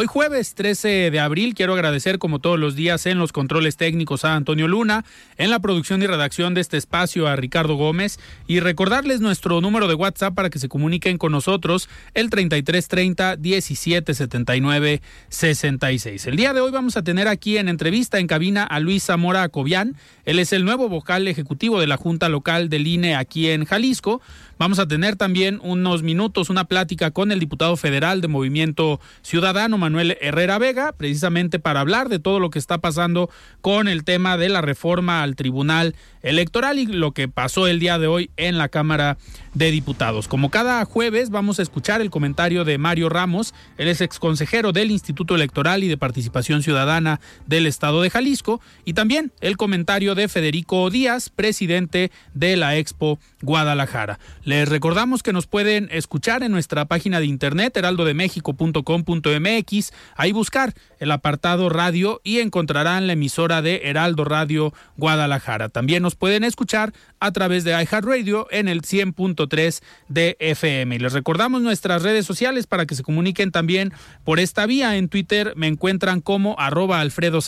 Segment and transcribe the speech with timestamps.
[0.00, 4.24] Hoy jueves 13 de abril quiero agradecer como todos los días en los controles técnicos
[4.24, 5.04] a Antonio Luna,
[5.38, 9.88] en la producción y redacción de este espacio a Ricardo Gómez y recordarles nuestro número
[9.88, 16.26] de WhatsApp para que se comuniquen con nosotros el 3330 1779 66.
[16.28, 19.42] El día de hoy vamos a tener aquí en entrevista en cabina a Luis Zamora
[19.42, 19.96] Acobian.
[20.24, 24.22] Él es el nuevo vocal ejecutivo de la Junta Local del INE aquí en Jalisco.
[24.58, 29.78] Vamos a tener también unos minutos, una plática con el diputado federal de Movimiento Ciudadano,
[29.78, 34.36] Manuel Herrera Vega, precisamente para hablar de todo lo que está pasando con el tema
[34.36, 38.58] de la reforma al Tribunal Electoral y lo que pasó el día de hoy en
[38.58, 39.16] la Cámara
[39.54, 40.26] de Diputados.
[40.26, 44.90] Como cada jueves vamos a escuchar el comentario de Mario Ramos, él es exconsejero del
[44.90, 50.26] Instituto Electoral y de Participación Ciudadana del Estado de Jalisco, y también el comentario de
[50.28, 54.18] Federico Díaz, presidente de la Expo Guadalajara.
[54.48, 61.10] Les recordamos que nos pueden escuchar en nuestra página de internet heraldodemexico.com.mx, ahí buscar el
[61.10, 65.68] apartado radio y encontrarán la emisora de Heraldo Radio Guadalajara.
[65.68, 70.98] También nos pueden escuchar a través de iHeartRadio en el 100.3 de FM.
[70.98, 73.92] Les recordamos nuestras redes sociales para que se comuniquen también
[74.24, 74.96] por esta vía.
[74.96, 77.40] En Twitter me encuentran como arroba Alfredo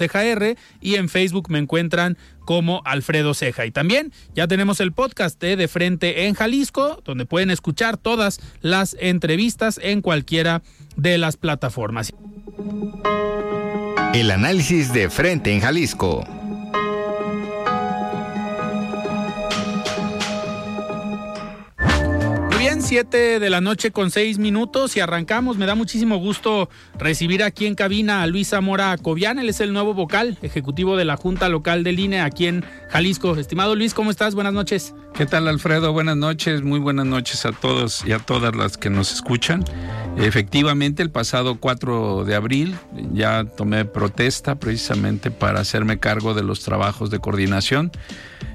[0.82, 2.18] y en Facebook me encuentran
[2.50, 3.64] como Alfredo Ceja.
[3.64, 8.40] Y también ya tenemos el podcast de De Frente en Jalisco, donde pueden escuchar todas
[8.60, 10.60] las entrevistas en cualquiera
[10.96, 12.12] de las plataformas.
[14.14, 16.26] El análisis de Frente en Jalisco.
[22.90, 25.56] 7 de la noche con 6 minutos y arrancamos.
[25.56, 26.68] Me da muchísimo gusto
[26.98, 29.38] recibir aquí en cabina a Luis Zamora Cobian.
[29.38, 33.36] Él es el nuevo vocal ejecutivo de la Junta Local del INE aquí en Jalisco.
[33.36, 34.34] Estimado Luis, ¿cómo estás?
[34.34, 34.92] Buenas noches.
[35.14, 35.92] ¿Qué tal, Alfredo?
[35.92, 36.62] Buenas noches.
[36.62, 39.62] Muy buenas noches a todos y a todas las que nos escuchan.
[40.16, 42.74] Efectivamente, el pasado 4 de abril
[43.12, 47.92] ya tomé protesta precisamente para hacerme cargo de los trabajos de coordinación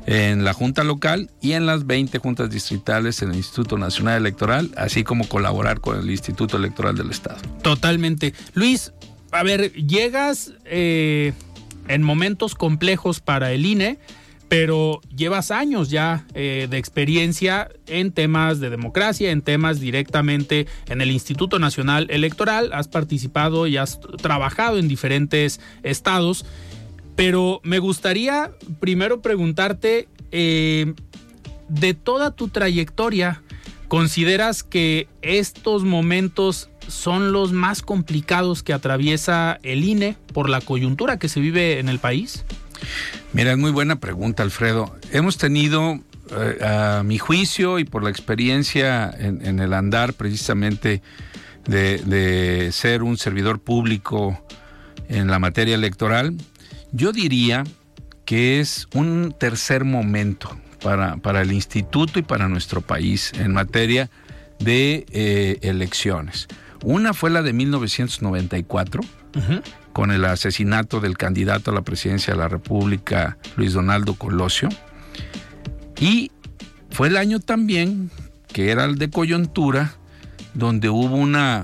[0.06, 4.72] en la Junta Local y en las 20 juntas distritales en el Instituto Nacional Electoral,
[4.78, 7.40] así como colaborar con el Instituto Electoral del Estado.
[7.62, 8.34] Totalmente.
[8.54, 8.94] Luis,
[9.32, 11.34] a ver, llegas eh,
[11.88, 14.00] en momentos complejos para el INE,
[14.48, 21.02] pero llevas años ya eh, de experiencia en temas de democracia, en temas directamente en
[21.02, 26.46] el Instituto Nacional Electoral, has participado y has trabajado en diferentes estados,
[27.16, 30.94] pero me gustaría primero preguntarte, eh,
[31.70, 33.42] de toda tu trayectoria,
[33.88, 41.18] ¿consideras que estos momentos son los más complicados que atraviesa el INE por la coyuntura
[41.18, 42.44] que se vive en el país?
[43.34, 44.96] Mira, es muy buena pregunta, Alfredo.
[45.12, 46.00] Hemos tenido,
[46.32, 51.02] eh, a mi juicio y por la experiencia en, el andar precisamente
[51.68, 54.40] de, ser un servidor público
[55.10, 56.36] en la materia electoral,
[56.96, 57.64] yo diría
[58.26, 64.10] que es un tercer momento para, para el instituto y para nuestro país en materia
[64.60, 66.48] de eh, elecciones.
[66.84, 69.02] Una fue la de 1994.
[69.02, 69.62] Uh -huh
[69.96, 74.68] con el asesinato del candidato a la presidencia de la República, Luis Donaldo Colosio.
[75.98, 76.34] Y
[76.90, 78.12] fue el año también,
[78.52, 79.94] que era el de coyuntura,
[80.54, 81.64] donde hubo una,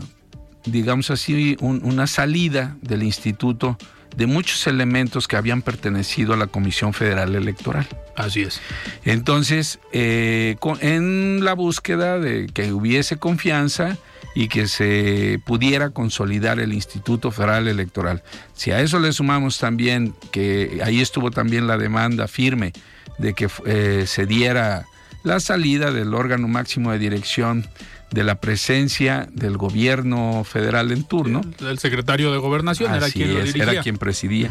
[0.63, 3.77] digamos así, un, una salida del instituto
[4.15, 7.87] de muchos elementos que habían pertenecido a la Comisión Federal Electoral.
[8.15, 8.61] Así es.
[9.05, 13.97] Entonces, eh, en la búsqueda de que hubiese confianza
[14.33, 18.23] y que se pudiera consolidar el Instituto Federal Electoral.
[18.53, 22.71] Si a eso le sumamos también que ahí estuvo también la demanda firme
[23.17, 24.85] de que eh, se diera
[25.23, 27.67] la salida del órgano máximo de dirección
[28.11, 31.41] de la presencia del gobierno federal en turno.
[31.59, 34.49] El secretario de gobernación era quien Era quien presidía.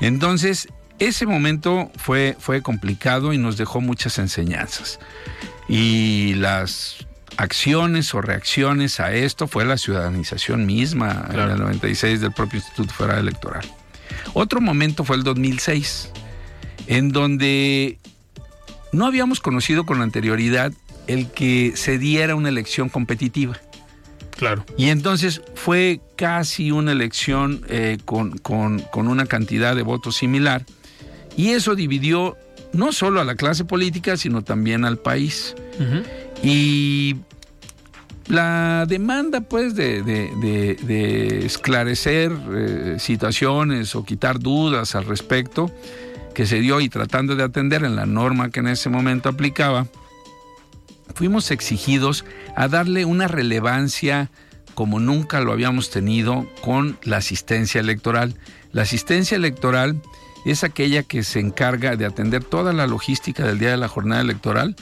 [0.00, 0.68] Entonces,
[0.98, 5.00] ese momento fue, fue complicado y nos dejó muchas enseñanzas.
[5.68, 12.32] Y las acciones o reacciones a esto fue la ciudadanización misma en el 96 del
[12.32, 13.64] propio Instituto Federal Electoral.
[14.34, 16.10] Otro momento fue el 2006,
[16.86, 17.98] en donde
[18.92, 20.72] no habíamos conocido con anterioridad
[21.12, 23.56] el que se diera una elección competitiva.
[24.36, 24.64] Claro.
[24.76, 28.40] Y entonces fue casi una elección eh, con,
[28.94, 30.64] una cantidad de votos similar.
[31.36, 32.36] Y eso dividió
[32.72, 35.54] no solo a la clase política, sino también al país.
[36.42, 37.16] Y
[38.28, 45.70] la demanda, pues, de, esclarecer eh, situaciones o quitar dudas al respecto
[46.34, 49.86] que se dio y tratando de atender en la norma que en ese momento aplicaba,
[51.14, 52.24] fuimos exigidos
[52.56, 54.30] a darle una relevancia
[54.74, 58.34] como nunca lo habíamos tenido con la asistencia electoral.
[58.72, 60.00] La asistencia electoral
[60.44, 64.22] es aquella que se encarga de atender toda la logística del día de la jornada
[64.22, 64.76] electoral,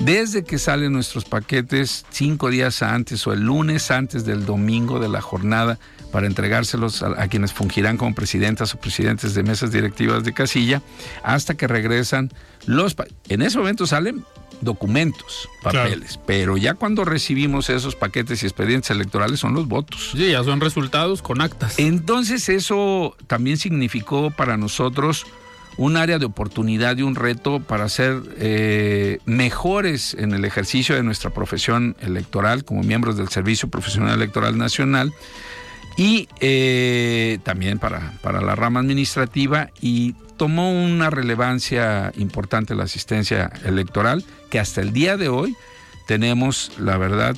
[0.00, 5.08] desde que salen nuestros paquetes cinco días antes o el lunes antes del domingo de
[5.08, 5.78] la jornada
[6.10, 10.82] para entregárselos a, quienes fungirán como presidentas o presidentes de mesas directivas de casilla,
[11.22, 12.30] hasta que regresan
[12.66, 12.96] los...
[13.28, 14.24] En ese momento salen
[14.60, 20.10] documentos, papeles, pero ya cuando recibimos esos paquetes y expedientes electorales son los votos.
[20.12, 21.78] Sí, ya son resultados con actas.
[21.78, 25.26] Entonces eso también significó para nosotros
[25.76, 31.04] un área de oportunidad y un reto para ser eh, mejores en el ejercicio de
[31.04, 35.12] nuestra profesión electoral como miembros del Servicio Profesional Electoral Nacional
[35.96, 43.50] y eh, también para, para la rama administrativa y tomó una relevancia importante la asistencia
[43.64, 45.56] electoral que hasta el día de hoy
[46.06, 47.36] tenemos, la verdad,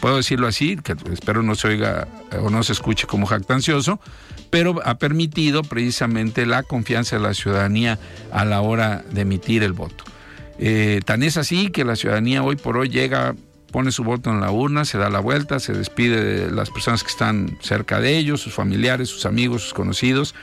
[0.00, 2.06] puedo decirlo así, que espero no se oiga
[2.40, 3.98] o no se escuche como jactancioso,
[4.48, 7.98] pero ha permitido precisamente la confianza de la ciudadanía
[8.30, 10.04] a la hora de emitir el voto.
[10.58, 13.34] Eh, tan es así que la ciudadanía hoy por hoy llega,
[13.72, 17.02] pone su voto en la urna, se da la vuelta, se despide de las personas
[17.02, 20.36] que están cerca de ellos, sus familiares, sus amigos, sus conocidos,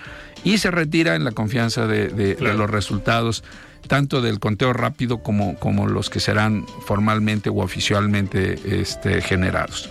[0.43, 3.43] y se retira en la confianza de, los resultados
[3.87, 9.89] tanto del conteo rápido como, como los que serán formalmente o oficialmente este, generados.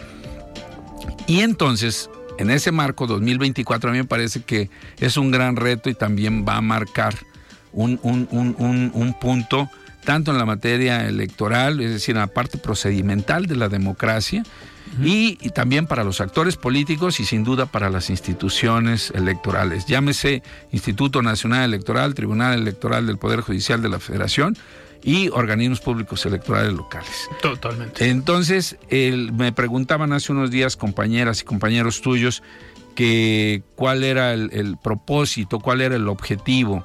[1.27, 5.91] Y entonces, en ese marco 2024 a mí me parece que es un gran reto
[5.91, 7.15] y también va a marcar
[7.73, 9.69] un, un punto
[10.09, 14.43] tanto en la materia electoral, es decir, en la parte procedimental de la democracia,
[15.03, 19.87] y, también para los actores políticos y sin duda para las instituciones electorales.
[19.87, 20.43] Llámese
[20.73, 24.57] Instituto Nacional Electoral, Tribunal Electoral del Poder Judicial de la Federación
[25.03, 27.29] y organismos públicos electorales locales.
[27.41, 28.09] Totalmente.
[28.09, 32.43] Entonces, me preguntaban hace unos días compañeras y compañeros tuyos
[32.95, 36.85] que cuál era el, propósito, cuál era el objetivo.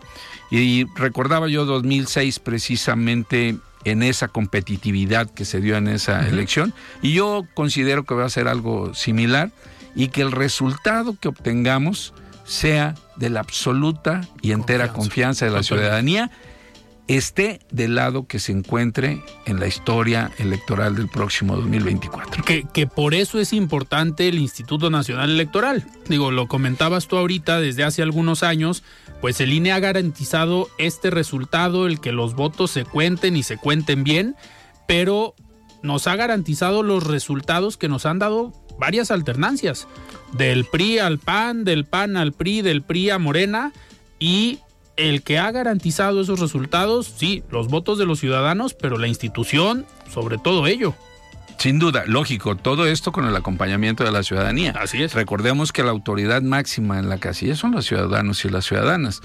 [0.52, 6.74] Y recordaba yo 2006 precisamente en esa competitividad que se dio en esa elección.
[7.01, 9.51] Y yo considero que va a ser algo similar
[9.95, 12.13] y que el resultado que obtengamos
[12.45, 16.31] sea de la absoluta y entera confianza, de la ciudadanía
[17.07, 22.44] esté del lado que se encuentre en la historia electoral del próximo 2024.
[22.44, 25.86] Que, que, por eso es importante el Instituto Nacional Electoral.
[26.07, 28.83] Digo, lo comentabas tú ahorita desde hace algunos años,
[29.22, 33.57] pues el INE ha garantizado este resultado, el que los votos se cuenten y se
[33.57, 34.36] cuenten bien,
[34.88, 35.36] pero
[35.81, 39.88] nos ha garantizado los resultados que nos han dado varias alternancias,
[40.31, 43.72] del PRI al PAN, del PAN al PRI, del PRI a Morena,
[44.19, 44.60] y
[44.97, 49.85] el que ha garantizado esos resultados, sí, los votos de los ciudadanos, pero la institución,
[50.12, 50.94] sobre todo ello.
[51.57, 54.73] Sin duda, lógico, todo esto con el acompañamiento de la ciudadanía.
[54.78, 55.14] Así es.
[55.14, 59.21] Recordemos que la autoridad máxima en la casilla son los ciudadanos y las ciudadanas.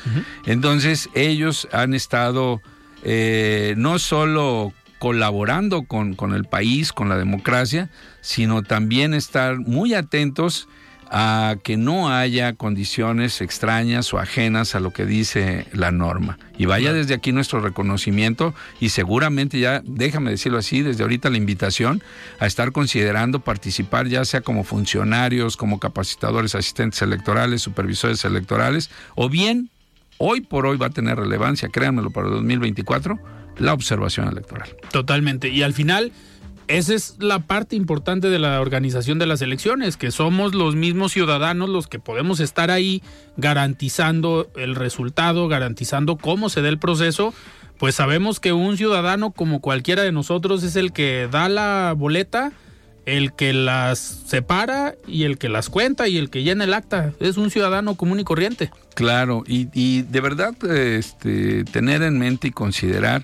[0.47, 2.61] Entonces, ellos han estado
[3.03, 9.95] eh, no solo colaborando con, con el país, con la democracia, sino también estar muy
[9.95, 10.69] atentos
[11.11, 16.39] a que no haya condiciones extrañas o ajenas a lo que dice la norma.
[16.59, 21.37] Y vaya desde aquí nuestro reconocimiento y seguramente ya, déjame decirlo así, desde ahorita la
[21.37, 22.03] invitación
[22.41, 29.29] a estar considerando participar ya sea como funcionarios, como capacitadores, asistentes electorales, supervisores electorales, o
[29.29, 29.71] bien,
[30.19, 33.19] hoy por hoy va a tener relevancia, créanmelo, para el 2024,
[33.59, 34.69] la observación electoral.
[34.91, 35.49] Totalmente.
[35.49, 36.13] Y al final
[36.69, 41.13] esa es la parte importante de la organización de las elecciones, que somos los mismos
[41.13, 43.03] ciudadanos los que podemos estar ahí
[43.37, 47.33] garantizando el resultado, garantizando cómo se da el proceso.
[47.79, 52.53] Pues sabemos que un ciudadano como cualquiera de nosotros es el que da la boleta,
[53.07, 57.13] el que las separa y el que las cuenta y el que llena el acta.
[57.21, 58.71] Es un ciudadano común y corriente.
[58.95, 63.23] Claro, y, de verdad este, tener en mente y considerar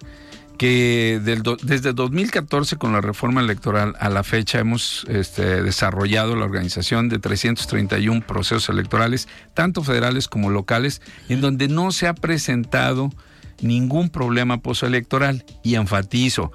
[0.58, 6.44] que del desde 2014 con la reforma electoral a la fecha hemos este, desarrollado la
[6.44, 13.10] organización de 331 procesos electorales, tanto federales como locales, en donde no se ha presentado
[13.60, 15.44] ningún problema postelectoral.
[15.62, 16.52] Y enfatizo,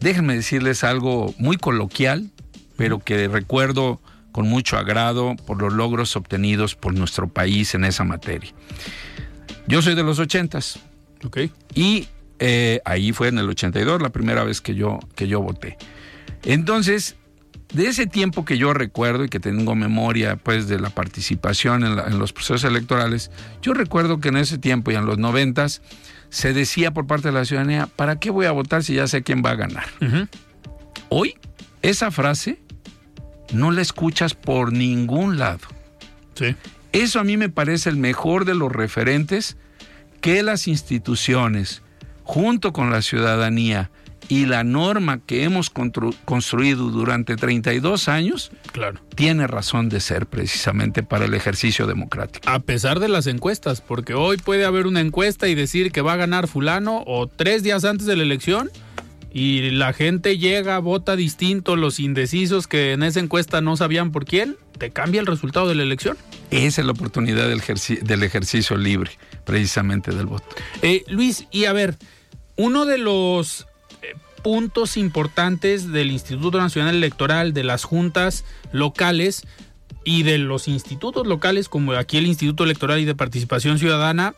[0.00, 2.30] déjenme decirles algo muy coloquial,
[2.76, 8.04] pero que recuerdo con mucho agrado por los logros obtenidos por nuestro país en esa
[8.04, 8.52] materia.
[9.66, 10.78] Yo soy de los ochentas.
[11.24, 11.38] Ok.
[11.74, 12.06] Y
[12.38, 15.76] eh, ahí fue en el 82 la primera vez que yo, que yo voté.
[16.44, 17.16] Entonces,
[17.72, 22.18] de ese tiempo que yo recuerdo y que tengo memoria pues de la participación en,
[22.18, 23.30] los procesos electorales,
[23.60, 25.82] yo recuerdo que en ese tiempo y en los noventas
[26.30, 29.22] se decía por parte de la ciudadanía, ¿para qué voy a votar si ya sé
[29.22, 29.86] quién va a ganar?
[31.08, 31.34] Hoy
[31.82, 32.58] esa frase
[33.52, 35.60] no la escuchas por ningún lado.
[36.34, 36.54] Sí.
[36.92, 39.56] Eso a mí me parece el mejor de los referentes
[40.20, 41.82] que las instituciones,
[42.28, 43.90] junto con la ciudadanía
[44.28, 49.00] y la norma que hemos construido durante 32 años, claro.
[49.14, 52.46] tiene razón de ser precisamente para el ejercicio democrático.
[52.46, 56.12] A pesar de las encuestas, porque hoy puede haber una encuesta y decir que va
[56.12, 58.70] a ganar fulano o tres días antes de la elección
[59.32, 64.26] y la gente llega, vota distinto, los indecisos que en esa encuesta no sabían por
[64.26, 66.18] quién, te cambia el resultado de la elección.
[66.50, 69.12] Esa es la oportunidad del, ejercicio libre,
[69.44, 70.46] precisamente del voto.
[70.82, 71.96] Eh, Luis, y a ver,
[72.58, 73.66] uno de los
[74.02, 79.46] eh, puntos importantes del Instituto Nacional Electoral, de las juntas locales
[80.04, 84.34] y de los institutos locales, como aquí el Instituto Electoral y de Participación Ciudadana,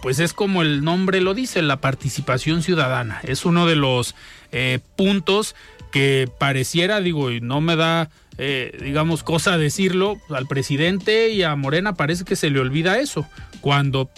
[0.00, 3.20] pues es como el nombre lo dice, la participación ciudadana.
[3.24, 4.14] Es uno de los
[4.52, 5.56] eh, puntos
[5.90, 11.56] que pareciera, digo, y no me da, eh, digamos, cosa decirlo, al presidente y a
[11.56, 13.26] Morena parece que se le olvida eso.
[13.60, 14.08] Cuando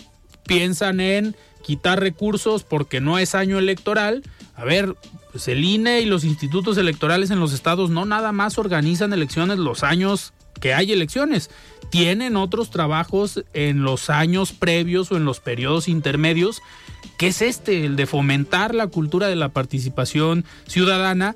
[0.46, 4.22] piensan en quitar recursos porque no es año electoral.
[4.54, 4.96] A ver,
[5.32, 9.58] pues el INE y los institutos electorales en los estados no nada más organizan elecciones
[9.58, 11.50] los años que hay elecciones.
[11.90, 16.62] Tienen otros trabajos en los años previos o en los periodos intermedios,
[17.16, 21.34] que es este, el de fomentar la cultura de la participación ciudadana,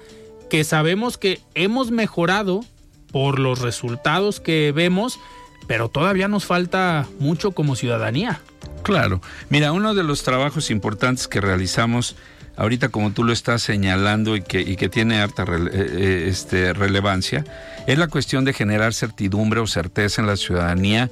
[0.50, 2.64] que sabemos que hemos mejorado
[3.10, 5.18] por los resultados que vemos,
[5.66, 8.40] pero todavía nos falta mucho como ciudadanía.
[8.82, 9.20] Claro.
[9.48, 12.16] Mira, uno de los trabajos importantes que realizamos
[12.56, 17.44] ahorita como tú lo estás señalando y que, que tiene harta eh, eh, este, relevancia,
[17.86, 21.10] es la cuestión de generar certidumbre o certeza en la ciudadanía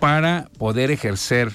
[0.00, 1.52] para poder ejercer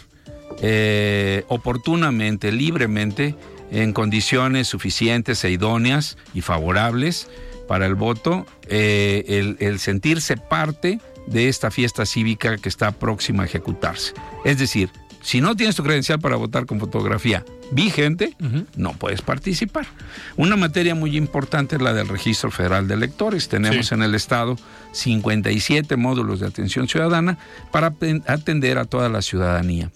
[0.62, 3.36] eh, oportunamente, libremente,
[3.72, 7.28] en condiciones suficientes e idóneas y favorables
[7.68, 14.14] para el voto, el sentirse parte de esta fiesta cívica que está próxima a ejecutarse.
[14.46, 14.90] Es decir,
[15.24, 18.36] si no tienes tu credencial para votar con fotografía vigente,
[18.76, 19.88] no puedes participar.
[20.36, 23.48] Una materia muy importante es la del Registro Federal de Electores.
[23.48, 24.58] Tenemos en el Estado
[24.92, 27.38] 57 módulos de atención ciudadana
[27.72, 27.94] para
[28.28, 29.92] atender a toda la ciudadanía.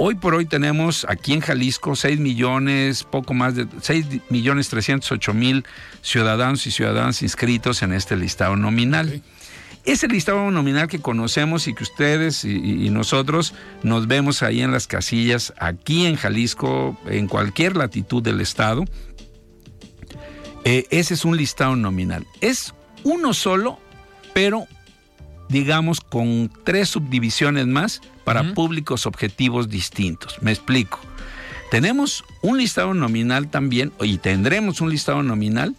[0.00, 5.34] Hoy por hoy tenemos aquí en Jalisco 6 millones, poco más de 6 millones 308
[5.34, 5.64] mil
[6.02, 9.22] ciudadanos y ciudadanas inscritos en este listado nominal.
[9.88, 14.86] Ese listado nominal que conocemos y que ustedes y, nosotros nos vemos ahí en las
[14.86, 18.84] casillas, aquí en Jalisco, en cualquier latitud del estado,
[20.66, 22.26] eh, ese es un listado nominal.
[22.42, 23.78] Es uno solo,
[24.34, 24.66] pero
[25.48, 30.36] digamos con tres subdivisiones más para públicos objetivos distintos.
[30.42, 31.00] Me explico.
[31.70, 35.74] Tenemos un listado nominal también, y tendremos un listado nominal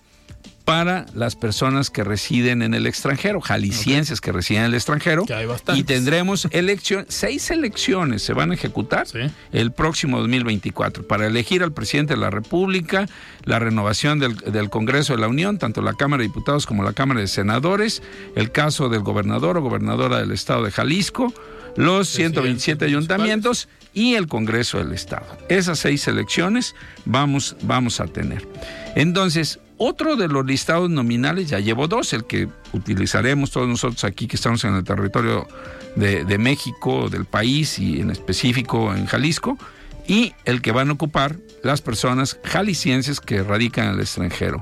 [0.69, 5.25] para las personas que residen en el extranjero, jaliscienses que residen en el extranjero.
[5.73, 9.07] y tendremos elección, seis elecciones se van a ejecutar
[9.51, 13.07] el próximo 2024 para elegir al presidente de la República,
[13.45, 16.93] la renovación del, del, Congreso de la Unión, tanto la Cámara de Diputados como la
[16.93, 18.03] Cámara de Senadores,
[18.35, 21.33] el caso del gobernador o gobernadora del estado de Jalisco,
[21.77, 25.25] los 127 ayuntamientos y el Congreso del Estado.
[25.49, 28.47] Esas seis elecciones vamos, vamos a tener.
[28.93, 34.27] Entonces, otro de los listados nominales, ya llevo dos, el que utilizaremos todos nosotros aquí
[34.27, 35.47] que estamos en el territorio
[35.95, 39.57] de, México, del país y en específico en Jalisco,
[40.05, 44.61] y el que van a ocupar las personas jaliscienses que radican en el extranjero.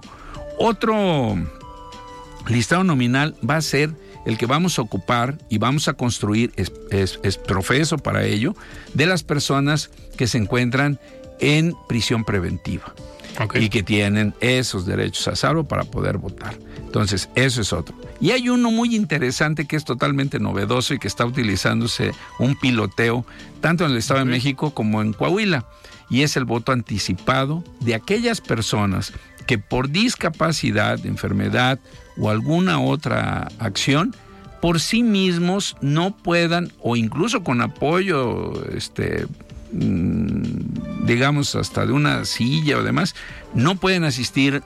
[0.59, 1.35] Otro
[2.47, 3.89] listado nominal va a ser
[4.27, 8.55] el que vamos a ocupar y vamos a construir, es, profeso para ello,
[8.93, 10.99] de las personas que se encuentran
[11.39, 12.93] en prisión preventiva
[13.55, 16.57] y que tienen esos derechos a salvo para poder votar.
[16.77, 17.95] Entonces, eso es otro.
[18.19, 23.25] Y hay uno muy interesante que es totalmente novedoso y que está utilizándose un piloteo
[23.61, 25.65] tanto en el Estado de México como en Coahuila,
[26.09, 29.13] y es el voto anticipado de aquellas personas
[29.45, 31.79] que por discapacidad, enfermedad
[32.17, 34.15] o alguna otra acción
[34.61, 39.27] por sí mismos no puedan o incluso con apoyo este
[39.71, 43.15] digamos, hasta de una silla o demás,
[43.53, 44.63] no pueden asistir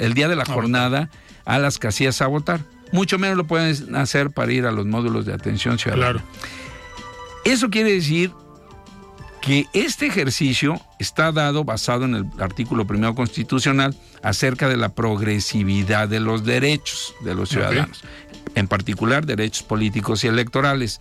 [0.00, 1.10] el día de la jornada
[1.44, 2.60] a las casillas a votar.
[2.92, 6.24] Mucho menos lo pueden hacer para ir a los módulos de atención ciudadana.
[7.44, 8.32] Eso quiere decir
[9.40, 16.08] que este ejercicio está dado basado en el artículo primero constitucional acerca de la progresividad
[16.08, 18.02] de los derechos de los ciudadanos,
[18.54, 21.00] en particular derechos políticos y electorales.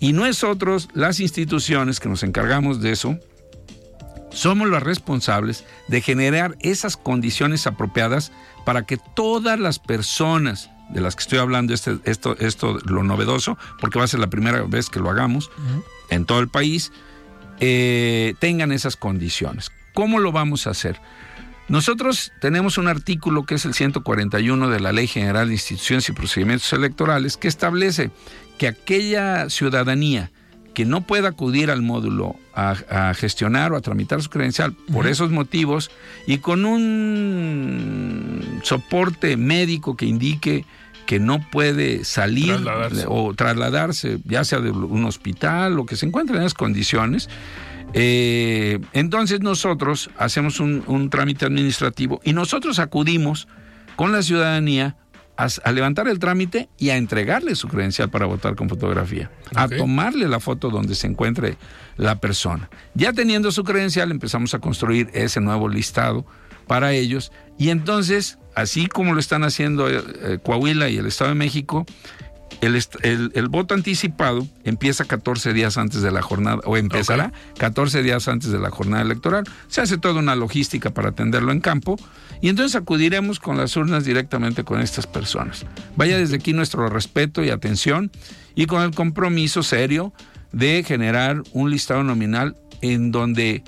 [0.00, 3.18] Y nosotros, las instituciones que nos encargamos de eso,
[4.30, 8.32] somos los responsables de generar esas condiciones apropiadas
[8.64, 13.58] para que todas las personas de las que estoy hablando, este, esto, esto, lo novedoso,
[13.80, 15.50] porque va a ser la primera vez que lo hagamos
[16.08, 16.92] en todo el país,
[17.60, 19.70] eh, tengan esas condiciones.
[19.94, 21.00] ¿Cómo lo vamos a hacer?
[21.68, 26.12] Nosotros tenemos un artículo que es el 141 de la Ley General de Instituciones y
[26.12, 28.10] Procedimientos Electorales que establece
[28.60, 30.30] que aquella ciudadanía
[30.74, 35.30] que no pueda acudir al módulo a, gestionar o a tramitar su credencial por esos
[35.30, 35.90] motivos
[36.26, 40.66] y con un soporte médico que indique
[41.06, 42.54] que no puede salir
[43.08, 47.30] o trasladarse, ya sea de un hospital o que se encuentre en esas condiciones,
[47.94, 53.48] eh, entonces nosotros hacemos un trámite administrativo y nosotros acudimos
[53.96, 54.96] con la ciudadanía
[55.40, 60.28] a, levantar el trámite y a entregarle su credencial para votar con fotografía, a tomarle
[60.28, 61.56] la foto donde se encuentre
[61.96, 62.68] la persona.
[62.94, 66.26] Ya teniendo su credencial empezamos a construir ese nuevo listado
[66.66, 71.30] para ellos y entonces, así como lo están haciendo eh, eh, Coahuila y el Estado
[71.30, 71.86] de México,
[72.60, 78.50] el, voto anticipado empieza 14 días antes de la jornada, o empezará 14 días antes
[78.50, 79.44] de la jornada electoral.
[79.68, 81.96] Se hace toda una logística para atenderlo en campo
[82.40, 85.66] y entonces acudiremos con las urnas directamente con estas personas.
[85.96, 88.10] Vaya desde aquí nuestro respeto y atención
[88.54, 90.12] y con el compromiso serio
[90.52, 93.62] de generar un listado nominal en donde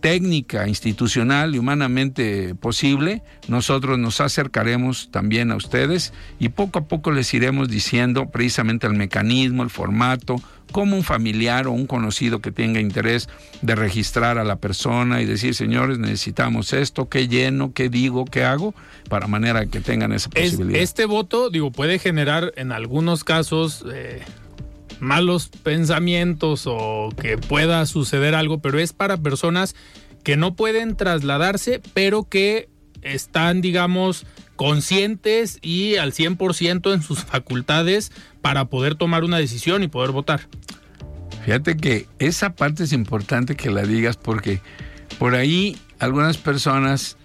[0.00, 7.10] técnica, institucional y humanamente posible, nosotros nos acercaremos también a ustedes y poco a poco
[7.10, 10.36] les iremos diciendo precisamente el mecanismo, el formato,
[10.72, 13.28] como un familiar o un conocido que tenga interés
[13.62, 18.44] de registrar a la persona y decir, señores, necesitamos esto, qué lleno, qué digo, qué
[18.44, 18.74] hago,
[19.08, 20.80] para manera que tengan esa posibilidad.
[20.80, 23.84] este voto, digo, puede generar en algunos casos...
[23.92, 24.22] Eh,
[25.00, 29.74] malos pensamientos o que pueda suceder algo, pero es para personas
[30.22, 32.68] que no pueden trasladarse, pero que
[33.02, 38.10] están, digamos, conscientes y al 100% en sus facultades
[38.42, 40.48] para poder tomar una decisión y poder votar.
[41.44, 44.60] Fíjate que esa parte es importante que la digas porque
[45.18, 47.16] por ahí algunas personas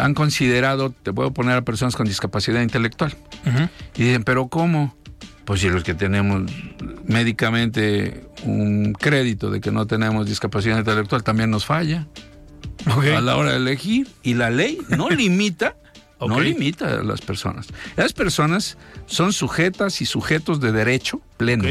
[0.00, 3.14] han considerado, te puedo poner a personas con discapacidad intelectual.
[3.94, 4.96] Y dicen, pero ¿cómo?
[5.46, 6.50] Pues si los que tenemos
[7.06, 12.06] médicamente un crédito de que no tenemos discapacidad intelectual también nos falla
[12.84, 14.08] a la hora de elegir.
[14.22, 15.76] Y la ley no limita,
[16.20, 17.68] no limita a las personas.
[17.96, 21.64] Las personas son sujetas y sujetos de derecho pleno.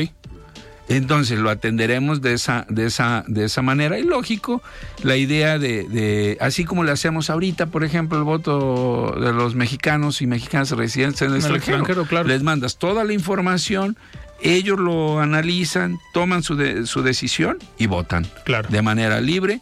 [0.87, 3.97] Entonces lo atenderemos de esa, de esa, de esa manera.
[3.97, 4.61] Y lógico,
[5.03, 10.21] la idea de, así como le hacemos ahorita, por ejemplo, el voto de los mexicanos
[10.21, 13.97] y mexicanas residentes en el, extranjero, les mandas toda la información,
[14.41, 18.27] ellos lo analizan, toman su, su decisión y votan.
[18.69, 19.61] De manera libre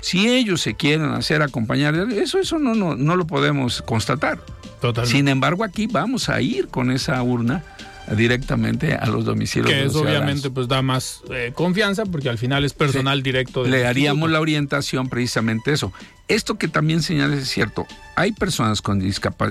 [0.00, 4.38] Si ellos se quieren hacer acompañar, eso, eso no, no, no lo podemos constatar.
[5.04, 7.62] Sin embargo, aquí vamos a ir con esa urna
[8.16, 9.70] directamente a los domicilios.
[9.70, 13.64] Que eso obviamente pues da más eh, confianza porque al final es personal directo.
[13.64, 15.92] Le haríamos la orientación precisamente eso.
[16.28, 17.86] Esto que también señala es cierto.
[18.14, 19.02] Hay personas con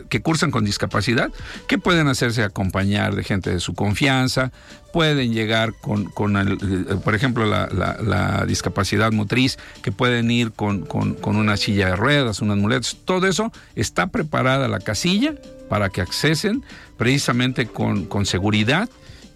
[0.10, 1.30] que cursan con discapacidad
[1.68, 4.54] que pueden hacerse acompañar de gente de su confianza,
[4.94, 10.86] pueden llegar con, con el, eh, por ejemplo, la, discapacidad motriz, que pueden ir con,
[10.86, 12.96] con, con una silla de ruedas, unas muletas.
[13.04, 15.36] Todo eso está preparada la casilla
[15.70, 16.64] para que accesen
[17.00, 18.90] precisamente con, con seguridad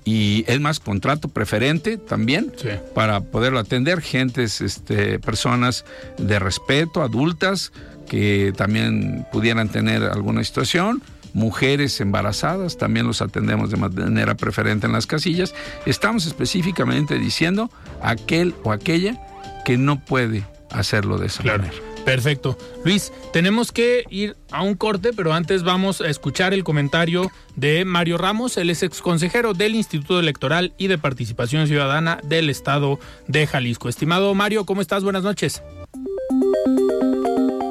[0.05, 2.51] y es más contrato preferente también
[2.93, 4.01] para poderlo atender.
[4.01, 5.85] Gentes este personas
[6.17, 7.71] de respeto adultas
[8.07, 11.01] que también pudieran tener alguna situación.
[11.33, 15.55] Mujeres embarazadas también los atendemos de manera preferente en las casillas.
[15.85, 17.71] Estamos específicamente diciendo
[18.01, 19.19] aquel o aquella
[19.65, 22.57] que no puede hacerlo de esa manera Perfecto.
[22.83, 27.85] Luis, tenemos que ir a un corte, pero antes vamos a escuchar el comentario de
[27.85, 32.99] Mario Ramos, él es ex consejero del Instituto Electoral y de Participación Ciudadana del Estado
[33.27, 33.89] de Jalisco.
[33.89, 35.03] Estimado Mario, ¿cómo estás?
[35.03, 35.61] Buenas noches.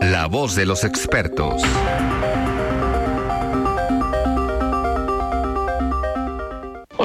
[0.01, 1.63] La voz de los expertos.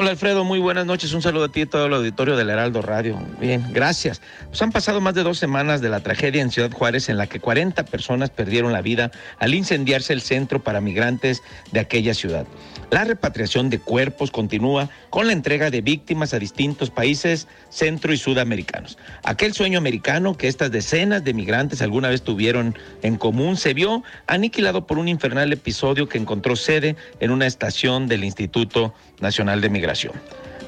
[0.00, 1.12] Hola Alfredo, muy buenas noches.
[1.12, 3.18] Un saludo a ti y a todo el auditorio del Heraldo Radio.
[3.40, 4.22] Bien, gracias.
[4.46, 7.26] Pues han pasado más de dos semanas de la tragedia en Ciudad Juárez en la
[7.26, 12.46] que 40 personas perdieron la vida al incendiarse el centro para migrantes de aquella ciudad.
[12.90, 18.16] La repatriación de cuerpos continúa con la entrega de víctimas a distintos países centro y
[18.16, 18.96] sudamericanos.
[19.24, 24.02] Aquel sueño americano que estas decenas de migrantes alguna vez tuvieron en común se vio
[24.26, 29.68] aniquilado por un infernal episodio que encontró sede en una estación del Instituto Nacional de
[29.68, 30.14] Migración.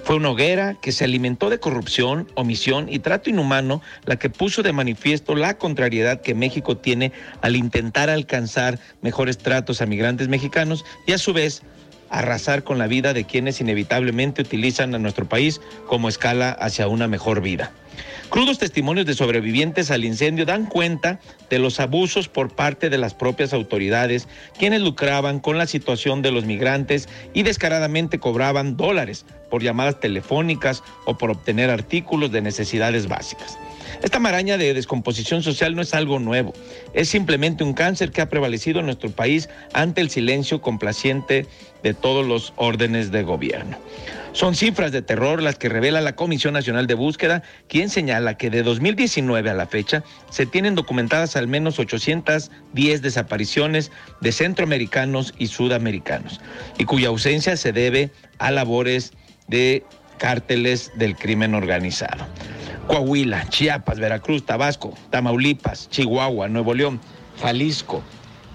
[0.04, 4.62] Fue una hoguera que se alimentó de corrupción, omisión y trato inhumano, la que puso
[4.62, 10.84] de manifiesto la contrariedad que México tiene al intentar alcanzar mejores tratos a migrantes mexicanos
[11.06, 11.62] y a su vez
[12.10, 17.08] arrasar con la vida de quienes inevitablemente utilizan a nuestro país como escala hacia una
[17.08, 17.72] mejor vida.
[18.30, 21.18] Crudos testimonios de sobrevivientes al incendio dan cuenta
[21.48, 26.30] de los abusos por parte de las propias autoridades, quienes lucraban con la situación de
[26.30, 33.08] los migrantes y descaradamente cobraban dólares por llamadas telefónicas o por obtener artículos de necesidades
[33.08, 33.58] básicas.
[34.02, 36.54] Esta maraña de descomposición social no es algo nuevo,
[36.94, 41.46] es simplemente un cáncer que ha prevalecido en nuestro país ante el silencio complaciente
[41.82, 43.76] de todos los órdenes de gobierno.
[44.32, 48.48] Son cifras de terror las que revela la Comisión Nacional de Búsqueda, quien señala que
[48.48, 55.48] de 2019 a la fecha se tienen documentadas al menos 810 desapariciones de centroamericanos y
[55.48, 56.40] sudamericanos,
[56.78, 59.12] y cuya ausencia se debe a labores
[59.46, 59.84] de
[60.18, 62.26] cárteles del crimen organizado.
[62.90, 67.00] Coahuila, Chiapas, Veracruz, Tabasco, Tamaulipas, Chihuahua, Nuevo León,
[67.40, 68.02] Jalisco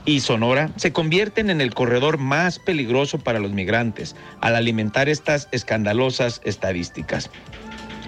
[0.03, 5.47] y Sonora se convierten en el corredor más peligroso para los migrantes al alimentar estas
[5.53, 7.31] escandalosas estadísticas.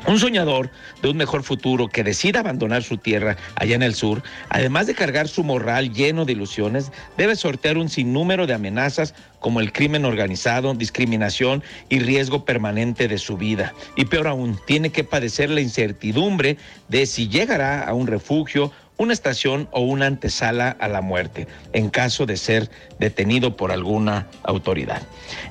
[0.08, 4.24] Un soñador de un mejor futuro que decida abandonar su tierra allá en el sur,
[4.48, 9.60] además de cargar su morral lleno de ilusiones, debe sortear un sinnúmero de amenazas como
[9.60, 13.74] el crimen organizado, discriminación y riesgo permanente de su vida.
[13.98, 19.14] Y peor aún, tiene que padecer la incertidumbre de si llegará a un refugio una
[19.14, 25.02] estación o una antesala a la muerte en caso de ser detenido por alguna autoridad.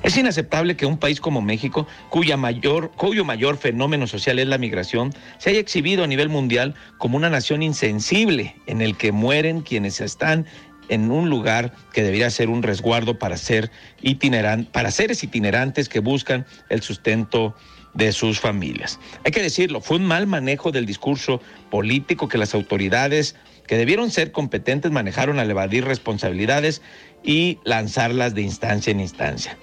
[0.03, 4.57] Es inaceptable que un país como México, cuya mayor, cuyo mayor fenómeno social es la
[4.57, 9.61] migración, se haya exhibido a nivel mundial como una nación insensible en el que mueren
[9.61, 10.45] quienes están
[10.89, 15.99] en un lugar que debería ser un resguardo para ser itinerantes, para seres itinerantes que
[15.99, 17.55] buscan el sustento
[17.93, 18.99] de sus familias.
[19.25, 23.35] Hay que decirlo, fue un mal manejo del discurso político que las autoridades
[23.67, 26.81] que debieron ser competentes manejaron al evadir responsabilidades
[27.23, 29.57] y lanzarlas de instancia en instancia.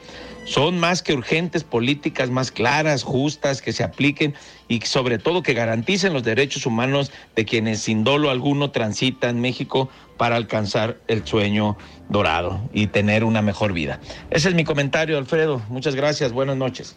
[0.45, 4.35] Son más que urgentes políticas más claras, justas, que se apliquen
[4.69, 9.89] y sobre todo que garanticen los derechos humanos de quienes sin dolo alguno transitan México
[10.19, 11.79] para alcanzar el sueño
[12.11, 14.01] dorado y tener una mejor vida.
[14.31, 15.63] Ese es mi comentario, Alfredo.
[15.71, 16.33] Muchas gracias.
[16.33, 16.97] Buenas noches.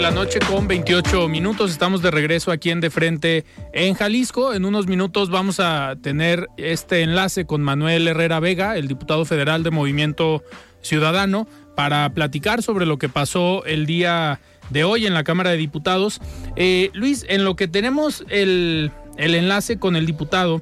[0.00, 1.70] La noche con 28 minutos.
[1.70, 4.52] Estamos de regreso aquí en De Frente en Jalisco.
[4.52, 9.62] En unos minutos vamos a tener este enlace con Manuel Herrera Vega, el diputado federal
[9.62, 10.42] de Movimiento
[10.82, 15.58] Ciudadano, para platicar sobre lo que pasó el día de hoy en la Cámara de
[15.58, 16.20] Diputados.
[16.56, 20.60] Eh, Luis, en lo que tenemos el, enlace con el diputado,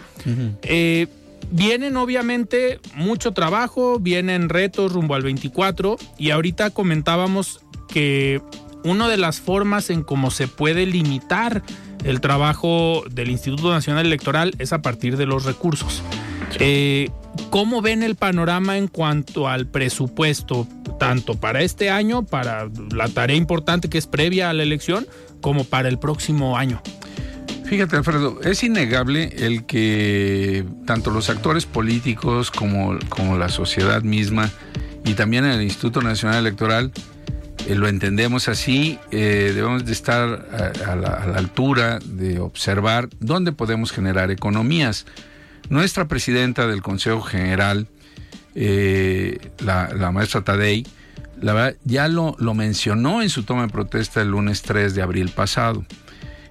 [0.62, 1.07] eh,
[1.51, 8.42] vienen obviamente mucho trabajo, vienen retos rumbo al 24 y ahorita comentábamos que
[8.85, 11.62] una de las formas en cómo se puede limitar
[12.05, 16.03] el trabajo del Instituto Nacional Electoral es a partir de los recursos.
[16.59, 17.11] Eh,
[17.51, 20.66] ¿Cómo ven el panorama en cuanto al presupuesto,
[20.99, 25.07] tanto para este año, para la tarea importante que es previa a la elección,
[25.40, 26.83] como para el próximo año?
[27.64, 34.51] Fíjate, Alfredo, es innegable el que tanto los actores políticos como, como la sociedad misma
[35.07, 36.92] y también el Instituto Nacional Electoral
[37.66, 43.92] eh, lo entendemos así, eh, debemos de estar a, la, altura de observar dónde podemos
[43.92, 45.07] generar economías.
[45.68, 47.87] Nuestra presidenta del Consejo General,
[48.55, 50.87] eh, la, maestra Tadei,
[51.40, 55.03] la verdad, ya lo, lo mencionó en su toma de protesta el lunes 3 de
[55.03, 55.85] abril pasado.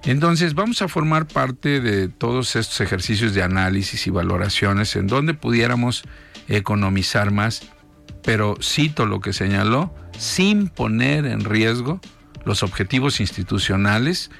[0.04, 5.34] Entonces vamos a formar parte de todos estos ejercicios de análisis y valoraciones en donde
[5.34, 6.02] pudiéramos
[6.48, 7.62] economizar más,
[8.24, 12.00] pero cito lo que señaló, sin poner en riesgo
[12.44, 14.30] los objetivos institucionales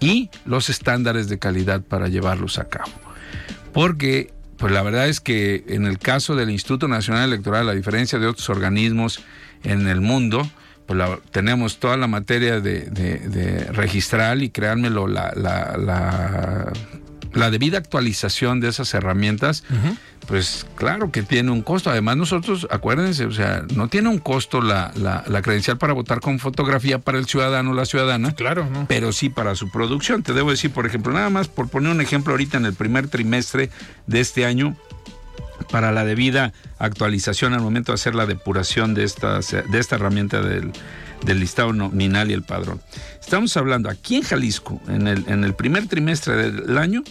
[0.00, 2.92] y los estándares de calidad para llevarlos a cabo.
[3.72, 8.18] Porque, pues la verdad es que en el caso del Instituto Nacional Electoral, a diferencia
[8.18, 9.20] de otros organismos
[9.64, 10.48] en el mundo,
[10.86, 14.50] pues tenemos toda la materia de, registrar y
[15.08, 16.72] la, la, la,
[17.50, 19.62] debida actualización de esas herramientas
[20.26, 21.90] pues claro que tiene un costo.
[21.90, 26.38] Además nosotros, acuérdense, o sea, no tiene un costo la, la, credencial para votar con
[26.38, 28.34] fotografía para el ciudadano o la ciudadana.
[28.34, 28.86] Claro, ¿no?
[28.88, 30.22] Pero sí para su producción.
[30.22, 33.08] Te debo decir, por ejemplo, nada más por poner un ejemplo ahorita en el primer
[33.08, 33.70] trimestre
[34.06, 34.76] de este año,
[35.70, 40.42] para la debida actualización al momento de hacer la depuración de esta, de esta herramienta
[40.42, 40.72] del,
[41.24, 42.80] del listado nominal y el padrón.
[43.20, 47.02] Estamos hablando aquí en Jalisco, en el, en el primer trimestre del año,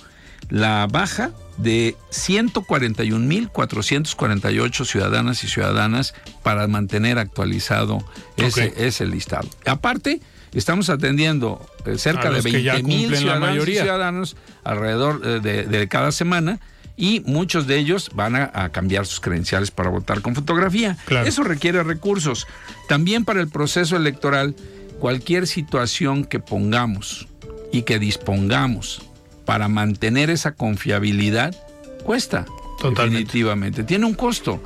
[0.50, 8.06] la baja de 141.448 ciudadanas y ciudadanas para mantener actualizado
[8.38, 9.50] ese, ese listado.
[9.66, 10.22] Aparte,
[10.54, 16.60] estamos atendiendo eh, cerca de 20.000 ciudadanos y ciudadanos alrededor eh, de, cada semana
[16.98, 20.96] y muchos de ellos van a, cambiar sus credenciales para votar con fotografía.
[21.26, 22.48] Eso requiere recursos.
[22.88, 24.56] También para el proceso electoral,
[25.00, 27.28] cualquier situación que pongamos
[27.74, 29.02] y que dispongamos
[29.46, 31.56] para mantener esa confiabilidad
[32.04, 32.46] cuesta.
[32.84, 33.84] Definitivamente.
[33.84, 34.62] Tiene un costo.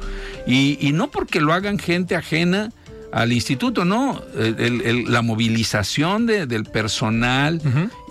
[0.47, 2.71] Y, no porque lo hagan gente ajena
[3.11, 4.21] al instituto, no.
[4.35, 7.61] la movilización del personal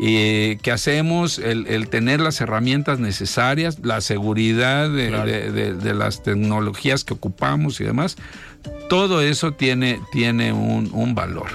[0.00, 7.81] eh, que hacemos, el, tener las herramientas necesarias, la seguridad de, las tecnologías que ocupamos
[7.81, 8.16] y demás,
[8.88, 11.48] todo eso tiene, tiene un, un valor.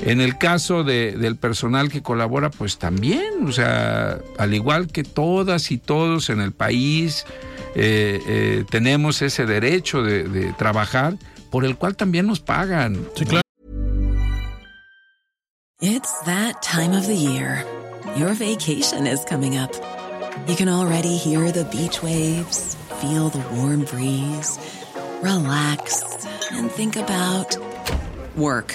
[0.00, 5.70] En el caso del personal que colabora, pues también, o sea, al igual que todas
[5.70, 7.24] y todos en el país,
[7.74, 11.16] eh, eh, tenemos ese derecho de, de, trabajar
[11.50, 13.06] por el cual también nos pagan.
[13.14, 13.42] Sí, claro.
[15.80, 17.64] It's that time of the year.
[18.16, 19.72] Your vacation is coming up.
[20.46, 24.58] You can already hear the beach waves, feel the warm breeze,
[25.22, 26.02] relax
[26.52, 27.56] and think about
[28.36, 28.74] work.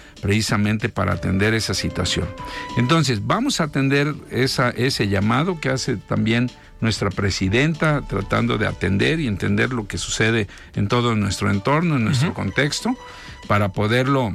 [0.21, 2.27] precisamente para atender esa situación.
[2.77, 9.19] Entonces, vamos a atender esa, ese llamado que hace también nuestra presidenta, tratando de atender
[9.19, 12.95] y entender lo que sucede en todo nuestro entorno, en nuestro contexto,
[13.47, 14.33] para poderlo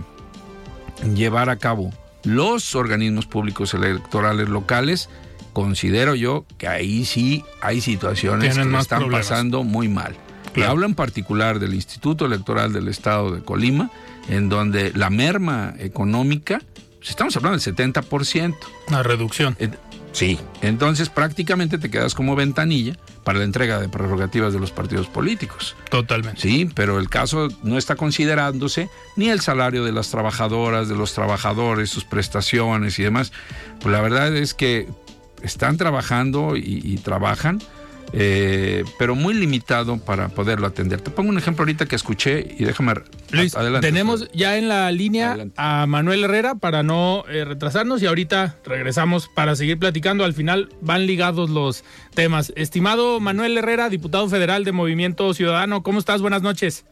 [1.14, 1.92] llevar a cabo.
[2.22, 5.08] Los organismos públicos electorales locales,
[5.52, 10.16] considero yo que ahí sí hay situaciones que están pasando muy mal.
[10.54, 13.90] Y hablo en particular del Instituto Electoral del Estado de Colima,
[14.28, 16.60] en donde la merma económica,
[16.98, 18.56] pues, estamos hablando del 70%.
[18.88, 19.56] Una reducción.
[20.12, 25.08] Sí, entonces prácticamente te quedas como ventanilla para la entrega de prerrogativas de los partidos
[25.08, 25.76] políticos.
[25.90, 26.40] Totalmente.
[26.40, 31.12] Sí, pero el caso no está considerándose ni el salario de las trabajadoras, de los
[31.12, 33.30] trabajadores, sus prestaciones y demás.
[33.80, 34.88] Pues la verdad es que
[35.42, 37.60] están trabajando y, y trabajan
[38.12, 41.00] eh, pero muy limitado para poderlo atender.
[41.00, 42.94] Te pongo un ejemplo ahorita que escuché y déjame.
[43.30, 48.06] Luis, adelante, tenemos ya en la línea a Manuel Herrera para no eh, retrasarnos y
[48.06, 50.24] ahorita regresamos para seguir platicando.
[50.24, 52.52] Al final van ligados los temas.
[52.56, 56.20] Estimado Manuel Herrera, diputado federal de Movimiento Ciudadano, ¿cómo estás?
[56.20, 56.84] Buenas noches.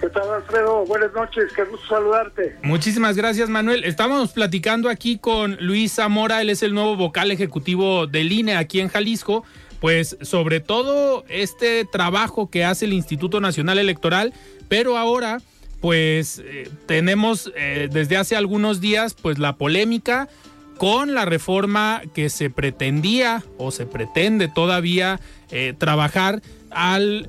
[0.00, 0.84] ¿Qué tal, Alfredo?
[0.86, 2.56] Buenas noches, qué gusto saludarte.
[2.62, 3.82] Muchísimas gracias, Manuel.
[3.82, 8.80] Estamos platicando aquí con Luis Zamora, él es el nuevo vocal ejecutivo del INE aquí
[8.80, 9.44] en Jalisco
[9.80, 14.32] pues sobre todo este trabajo que hace el Instituto Nacional Electoral,
[14.68, 15.40] pero ahora
[15.80, 20.28] pues eh, tenemos eh, desde hace algunos días pues la polémica
[20.76, 27.28] con la reforma que se pretendía o se pretende todavía eh, trabajar al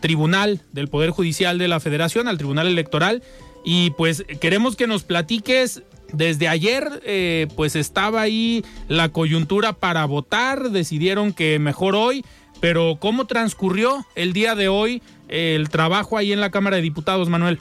[0.00, 3.22] Tribunal del Poder Judicial de la Federación, al Tribunal Electoral.
[3.64, 10.04] Y pues queremos que nos platiques desde ayer, eh, pues estaba ahí la coyuntura para
[10.06, 12.24] votar, decidieron que mejor hoy,
[12.60, 17.28] pero ¿cómo transcurrió el día de hoy el trabajo ahí en la Cámara de Diputados,
[17.28, 17.58] Manuel?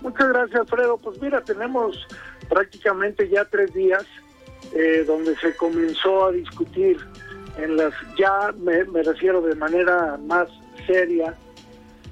[0.00, 0.98] Muchas gracias, Alfredo.
[0.98, 2.06] Pues mira, tenemos
[2.48, 4.04] prácticamente ya tres días
[4.74, 6.98] eh, donde se comenzó a discutir
[7.58, 10.48] en las, ya me, refiero de manera más
[10.86, 11.34] seria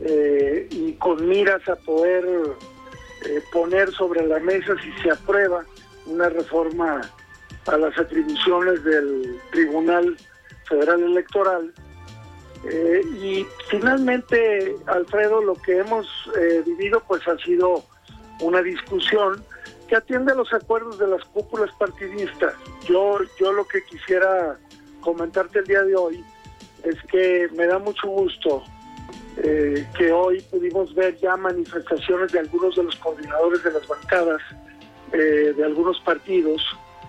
[0.01, 2.25] eh, y con miras a poder
[3.27, 5.65] eh, poner sobre la mesa si se aprueba
[6.07, 7.01] una reforma
[7.67, 10.17] a las atribuciones del Tribunal
[10.69, 11.73] Federal Electoral.
[12.65, 16.07] Eh, y finalmente, Alfredo, lo que hemos
[16.39, 17.85] eh, vivido pues ha sido
[18.41, 19.45] una discusión
[19.89, 22.55] que atiende a los acuerdos de las cúpulas partidistas.
[22.87, 24.59] Yo, yo lo que quisiera
[25.01, 26.25] comentarte el día de hoy
[26.85, 28.63] es que me da mucho gusto
[29.37, 34.41] eh, que hoy pudimos ver ya manifestaciones de algunos de los coordinadores de las bancadas
[35.13, 36.63] eh, de algunos partidos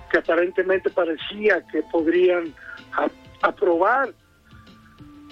[0.09, 2.53] que aparentemente parecía que podrían
[3.41, 4.13] aprobar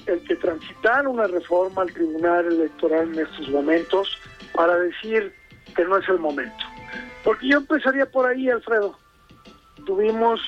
[0.05, 4.17] el que transitar una reforma al Tribunal Electoral en estos momentos
[4.53, 5.33] para decir
[5.75, 6.65] que no es el momento.
[7.23, 8.97] Porque yo empezaría por ahí, Alfredo.
[9.85, 10.41] Tuvimos,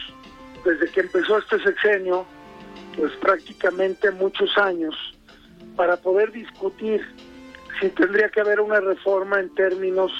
[0.66, 2.26] desde que empezó este sexenio,
[2.98, 4.96] pues prácticamente muchos años
[5.82, 7.02] para poder discutir
[7.80, 10.12] si tendría que haber una reforma en términos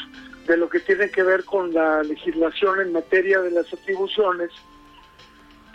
[0.48, 4.50] de lo que tiene que ver con la legislación en materia de las atribuciones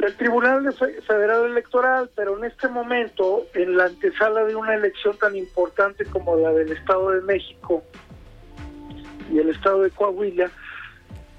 [0.00, 5.36] del Tribunal Federal Electoral, pero en este momento, en la antesala de una elección tan
[5.36, 7.84] importante como la del Estado de México
[9.32, 10.50] y el Estado de Coahuila,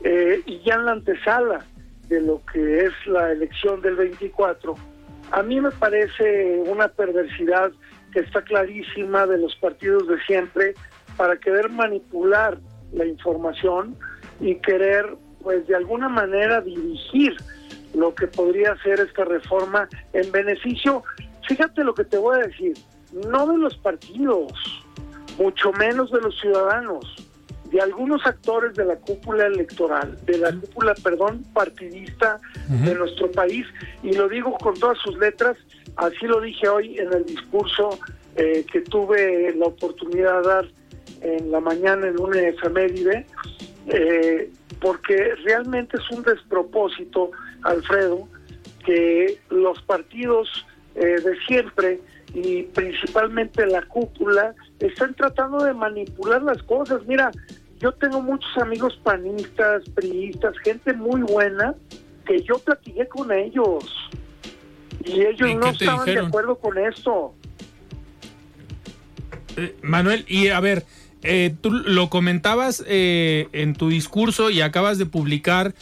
[0.05, 1.65] eh, y ya en la antesala
[2.07, 4.73] de lo que es la elección del 24,
[5.33, 7.73] a mí me parece una perversidad
[8.19, 10.73] está clarísima de los partidos de siempre
[11.15, 12.58] para querer manipular
[12.93, 13.95] la información
[14.39, 17.36] y querer, pues de alguna manera, dirigir
[17.93, 21.03] lo que podría ser esta reforma en beneficio,
[21.47, 22.73] fíjate lo que te voy a decir,
[23.12, 24.51] no de los partidos,
[25.38, 27.15] mucho menos de los ciudadanos,
[27.71, 33.65] de algunos actores de la cúpula electoral, de la cúpula, perdón, partidista de nuestro país,
[34.03, 35.58] y lo digo con todas sus letras,
[35.95, 37.97] así lo dije hoy en el discurso
[38.36, 40.67] eh, que tuve la oportunidad de dar
[41.21, 43.26] en la mañana en una efeméride,
[43.88, 47.32] eh, porque realmente es un despropósito,
[47.63, 48.28] Alfredo,
[48.86, 52.00] que los partidos eh, de siempre
[52.34, 57.06] y principalmente la cúpula están tratando de manipular las cosas.
[57.08, 57.32] Mira,
[57.80, 61.73] yo tengo muchos amigos panistas, priistas, gente muy buena,
[62.26, 63.86] que yo platiqué con ellos
[65.08, 67.34] y ellos no estaban de acuerdo con esto.
[69.58, 70.86] Eh, Manuel, y a ver,
[71.24, 75.74] eh, tú lo comentabas eh, en tu discurso y acabas de publicar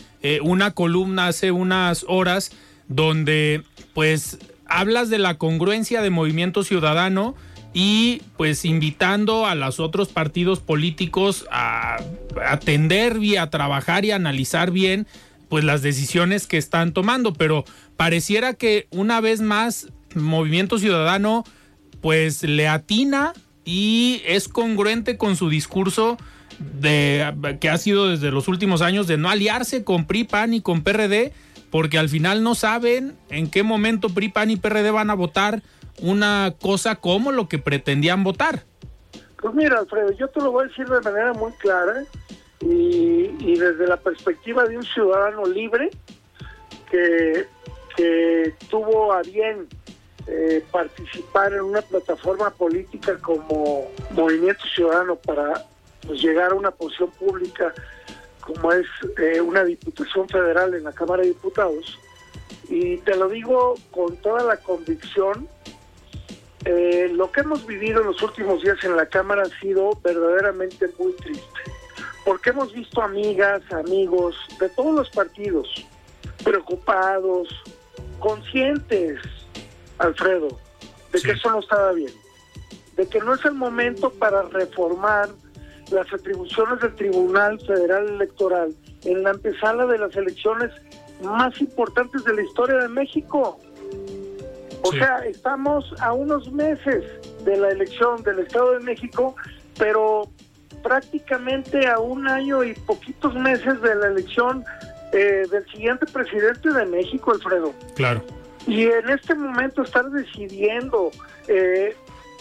[0.42, 2.52] una columna hace unas horas
[2.88, 3.62] donde
[3.94, 7.36] pues hablas de la congruencia de Movimiento Ciudadano
[7.76, 11.98] y pues invitando a los otros partidos políticos a
[12.44, 15.06] atender y a trabajar y analizar bien
[15.56, 17.64] pues las decisiones que están tomando, pero
[17.96, 21.46] pareciera que una vez más Movimiento Ciudadano
[22.02, 23.32] pues le atina
[23.64, 26.18] y es congruente con su discurso
[26.60, 30.60] de que ha sido desde los últimos años de no aliarse con PRI, PAN y
[30.60, 31.32] con PRD,
[31.70, 35.64] porque al final no saben en qué momento PRI, PAN y PRD van a votar
[36.02, 38.66] una cosa como lo que pretendían votar.
[39.42, 42.04] Pues mira, Alfredo, yo te lo voy a decir de manera muy clara
[42.66, 45.90] y, desde la perspectiva de un ciudadano libre,
[46.90, 47.46] que,
[47.96, 49.68] que tuvo a bien
[50.28, 55.66] eh, participar en una plataforma política como Movimiento Ciudadano para
[56.06, 57.74] pues, llegar a una posición pública
[58.42, 58.86] como es
[59.18, 62.00] eh, una diputación federal en la Cámara de Diputados.
[62.70, 65.48] Y te lo digo con toda la convicción,
[66.64, 70.90] eh, lo que hemos vivido en los últimos días en la Cámara ha sido verdaderamente
[70.98, 71.60] muy triste,
[72.26, 75.86] porque hemos visto amigas, amigos de todos los partidos
[76.44, 77.48] preocupados,
[78.20, 79.20] conscientes,
[80.00, 80.60] Alfredo,
[81.14, 82.12] de que eso no estaba bien,
[82.98, 85.30] de que no es el momento para reformar
[85.92, 90.72] las atribuciones del Tribunal Federal Electoral en la antesala de las elecciones
[91.24, 93.60] más importantes de la historia de México.
[94.82, 97.04] O sea, estamos a unos meses
[97.44, 99.36] de la elección del Estado de México,
[99.78, 100.28] pero
[100.86, 104.64] prácticamente a un año y poquitos meses de la elección
[105.14, 107.74] eh, del siguiente presidente de México, Alfredo.
[107.96, 108.24] Claro.
[108.68, 111.10] Y en este momento estar decidiendo,
[111.48, 111.96] eh,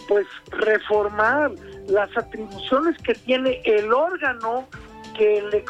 [0.07, 1.53] pues, reformar
[1.87, 4.67] las atribuciones que tiene el órgano
[5.17, 5.65] que le,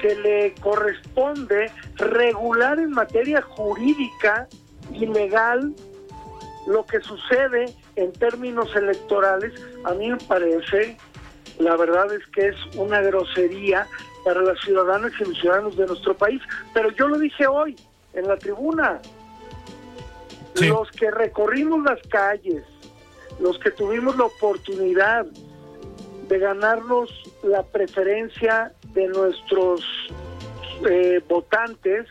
[0.00, 4.48] que le corresponde regular en materia jurídica
[4.94, 5.74] y legal
[6.66, 7.66] lo que sucede
[7.96, 9.52] en términos electorales,
[9.84, 10.96] a mí me parece,
[11.58, 13.86] la verdad es que es una grosería
[14.24, 16.40] para las ciudadanas y los ciudadanos de nuestro país.
[16.72, 17.76] Pero yo lo dije hoy
[18.14, 19.00] en la tribuna,
[20.60, 22.64] los que recorrimos las calles,
[23.40, 25.26] los que tuvimos la oportunidad
[26.28, 27.10] de ganarnos
[27.42, 29.84] la preferencia de nuestros
[30.88, 32.06] eh, votantes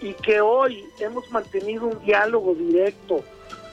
[0.00, 3.24] y que hoy hemos mantenido un diálogo directo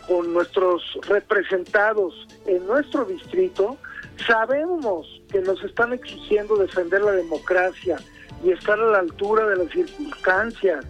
[0.08, 3.78] con nuestros representados en nuestro distrito,
[4.26, 7.98] sabemos que nos están exigiendo defender la democracia
[8.44, 10.86] y estar a la altura de las circunstancias.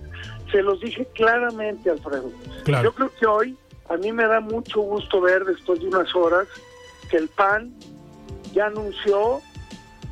[0.52, 2.32] Se los dije claramente, Alfredo.
[2.66, 3.58] Yo creo que hoy
[3.90, 6.48] a mí me da mucho gusto ver después de unas horas
[7.10, 7.74] que el PAN
[8.54, 9.42] ya anunció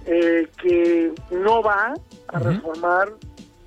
[0.05, 1.93] eh, que no va
[2.27, 3.09] a reformar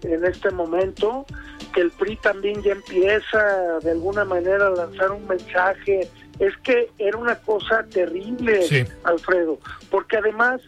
[0.03, 1.27] en este momento,
[1.75, 6.09] que el PRI también ya empieza de alguna manera a lanzar un mensaje.
[6.41, 9.59] Es que era una cosa terrible, Alfredo,
[9.91, 10.61] porque además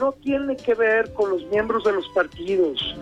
[0.00, 2.96] no tiene que ver con los miembros de los partidos,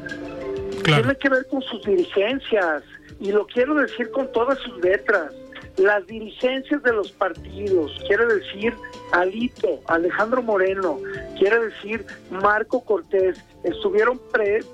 [0.85, 2.83] tiene que ver con sus dirigencias,
[3.21, 5.33] y lo quiero decir con todas sus letras.
[5.77, 8.75] Las dirigencias de los partidos, quiere decir
[9.13, 10.99] Alito, Alejandro Moreno,
[11.39, 14.19] quiere decir Marco Cortés, estuvieron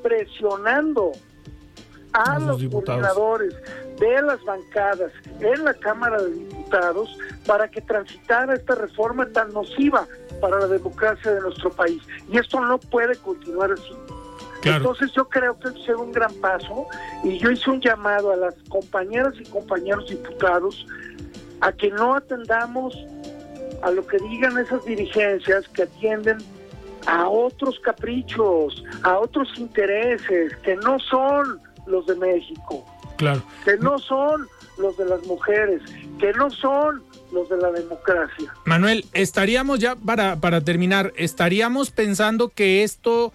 [0.03, 1.11] presionando
[2.13, 3.55] a los, gobernadores
[4.03, 10.09] de las bancadas en la Cámara de Diputados para que transitara esta reforma tan nociva
[10.41, 12.03] para la democracia de nuestro país.
[12.29, 13.95] Y esto no puede continuar así.
[14.65, 16.87] Entonces yo creo que es un gran paso
[17.23, 20.85] y yo hice un llamado a las compañeras y compañeros diputados
[21.61, 22.97] a que no atendamos
[23.83, 26.39] a lo que digan esas dirigencias que atienden
[27.07, 32.85] a otros caprichos, a otros intereses que no son los de México.
[33.23, 33.43] Claro.
[33.65, 34.49] Que no son
[34.79, 35.81] los de las mujeres,
[36.19, 38.53] que no son los de la democracia.
[38.65, 43.33] Manuel, estaríamos ya para para terminar, estaríamos pensando que esto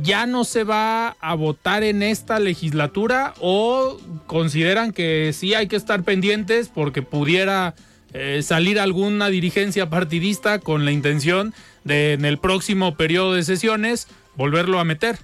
[0.00, 5.76] ya no se va a votar en esta legislatura o consideran que sí hay que
[5.76, 7.74] estar pendientes porque pudiera
[8.12, 14.06] eh, salir alguna dirigencia partidista con la intención de en el próximo periodo de sesiones
[14.36, 15.18] volverlo a meter?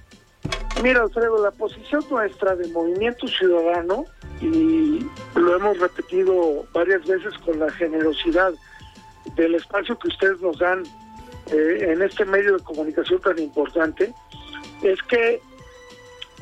[0.83, 4.05] Mira, Alfredo, la posición nuestra de Movimiento Ciudadano,
[4.41, 8.53] y lo hemos repetido varias veces con la generosidad
[9.37, 10.85] del espacio que ustedes nos dan
[11.53, 14.15] eh, en este medio de comunicación tan importante,
[14.83, 15.41] es que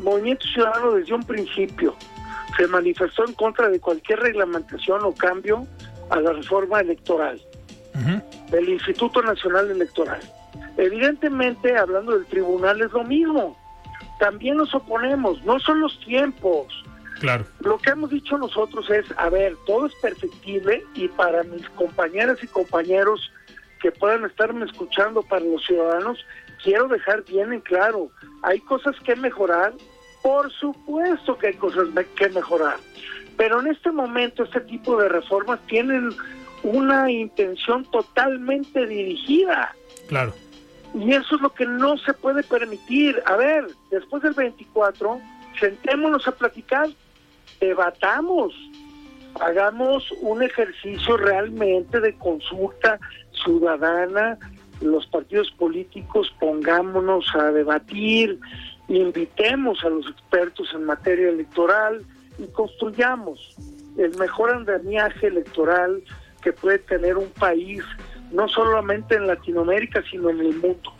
[0.01, 1.97] Movimiento Ciudadano desde un principio
[2.57, 5.67] se manifestó en contra de cualquier reglamentación o cambio
[6.11, 7.41] a la reforma electoral
[8.51, 10.21] del Instituto Nacional Electoral.
[10.77, 13.57] Evidentemente, hablando del tribunal, es lo mismo.
[14.19, 16.67] También nos oponemos, no son los tiempos.
[17.21, 17.45] Claro.
[17.61, 22.39] Lo que hemos dicho nosotros es, a ver, todo es perfectible y para mis compañeras
[22.43, 23.33] y compañeros
[23.81, 26.19] que puedan estarme escuchando, para los ciudadanos,
[26.63, 28.11] quiero dejar bien en claro,
[28.43, 29.73] hay cosas que mejorar,
[30.23, 32.77] por supuesto que hay cosas que mejorar,
[33.37, 36.11] pero en este momento este tipo de reformas tienen
[36.63, 39.75] una intención totalmente dirigida.
[40.09, 40.35] Claro.
[40.95, 43.23] Y eso es lo que no se puede permitir.
[43.27, 45.21] A ver, después del 24,
[45.59, 46.89] sentémonos a platicar,
[47.61, 48.55] debatamos,
[49.41, 52.99] hagamos un ejercicio realmente de consulta
[53.45, 54.39] ciudadana,
[54.81, 58.39] los partidos políticos pongámonos a debatir
[58.89, 62.03] invitemos a los expertos en materia electoral
[62.39, 63.57] y construyamos
[63.99, 66.03] el mejor andamiaje electoral
[66.43, 67.83] que puede tener un país,
[68.31, 70.93] no solamente en Latinoamérica, sino en el mundo.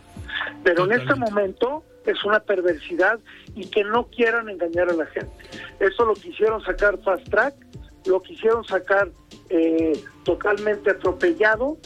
[0.63, 3.19] Pero en este momento es una perversidad
[3.55, 5.31] y que no quieran engañar a la gente.
[5.79, 7.53] Eso lo quisieron sacar fast track,
[8.05, 9.09] lo quisieron sacar
[9.49, 11.77] eh, totalmente atropellado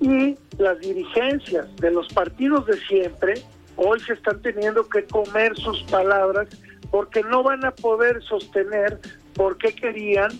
[0.00, 3.34] y las dirigencias de los partidos de siempre
[3.76, 6.48] hoy se están teniendo que comer sus palabras
[6.90, 9.00] porque no van a poder sostener
[9.34, 10.30] por qué querían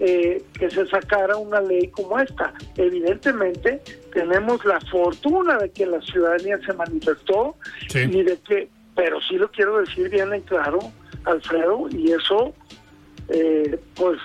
[0.00, 2.52] eh, que se sacara una ley como esta.
[2.76, 3.80] Evidentemente
[4.12, 7.56] tenemos la fortuna de que la ciudadanía se manifestó
[7.94, 10.78] y de que, pero sí lo quiero decir bien en claro,
[11.24, 12.54] Alfredo, y eso,
[13.28, 14.18] eh, pues,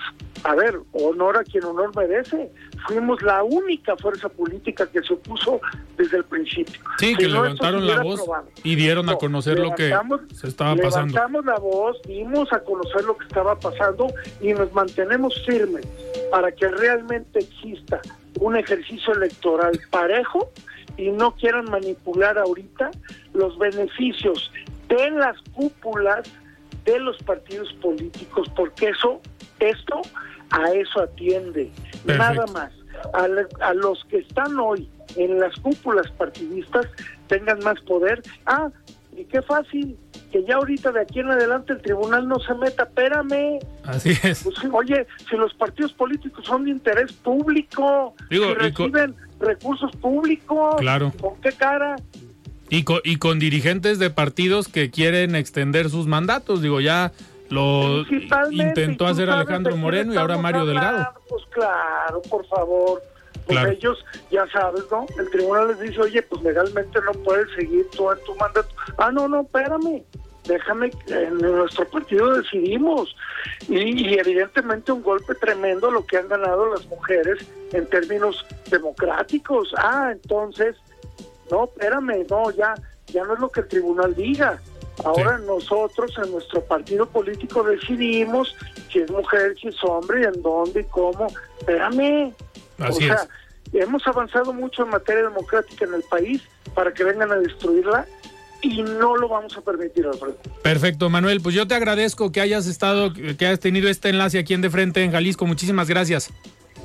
[0.44, 2.50] a ver, honor a quien honor merece
[2.86, 5.60] fuimos la única fuerza política que se opuso
[5.96, 6.80] desde el principio.
[6.98, 8.24] Sí, que levantaron la voz
[8.62, 9.94] y dieron a conocer lo que
[10.34, 11.14] se estaba pasando.
[11.14, 15.86] Levantamos la voz, dimos a conocer lo que estaba pasando y nos mantenemos firmes
[16.30, 18.00] para que realmente exista
[18.40, 20.50] un ejercicio electoral parejo
[20.96, 22.90] y no quieran manipular ahorita
[23.32, 24.50] los beneficios
[24.88, 26.28] de las cúpulas
[26.84, 29.20] de los partidos políticos, porque eso,
[29.60, 30.02] esto
[30.50, 31.70] a eso atiende,
[32.04, 32.72] nada más.
[33.14, 36.86] A, los que están hoy en las cúpulas partidistas
[37.26, 38.22] tengan más poder.
[38.46, 38.70] Ah,
[39.16, 39.96] y qué fácil,
[40.30, 43.58] que ya ahorita de aquí en adelante el tribunal no se meta, espérame.
[43.84, 44.44] Así es.
[44.44, 51.12] Pues, oye, si los partidos políticos son de interés público, Digo, reciben recursos públicos, claro.
[51.20, 51.96] ¿con qué cara?
[52.72, 57.12] Y con, y con dirigentes de partidos que quieren extender sus mandatos, digo, ya
[57.50, 58.06] lo
[58.50, 61.06] intentó hacer Alejandro Moreno y ahora Mario Delgado.
[61.28, 63.02] Pues claro, por favor.
[63.46, 65.04] Pues ellos, ya sabes, ¿no?
[65.18, 68.74] El tribunal les dice, oye, pues legalmente no puedes seguir tú en tu mandato.
[68.96, 70.02] Ah, no, no, espérame.
[70.44, 73.14] Déjame, en nuestro partido decidimos.
[73.68, 79.74] Y, y evidentemente un golpe tremendo lo que han ganado las mujeres en términos democráticos.
[79.76, 80.76] Ah, entonces,
[81.52, 82.74] no, espérame, no, ya,
[83.06, 84.60] ya no es lo que el tribunal diga
[85.04, 88.54] Ahora nosotros en nuestro partido político decidimos
[88.92, 91.26] si es mujer, si es hombre, en dónde y cómo.
[91.58, 92.32] Espérame.
[92.78, 93.26] o sea,
[93.72, 96.42] hemos avanzado mucho en materia democrática en el país
[96.74, 98.06] para que vengan a destruirla
[98.60, 100.36] y no lo vamos a permitir, Alfredo.
[100.62, 101.40] Perfecto, Manuel.
[101.40, 104.70] Pues yo te agradezco que hayas estado, que hayas tenido este enlace aquí en De
[104.70, 105.46] Frente en Jalisco.
[105.46, 106.30] Muchísimas gracias.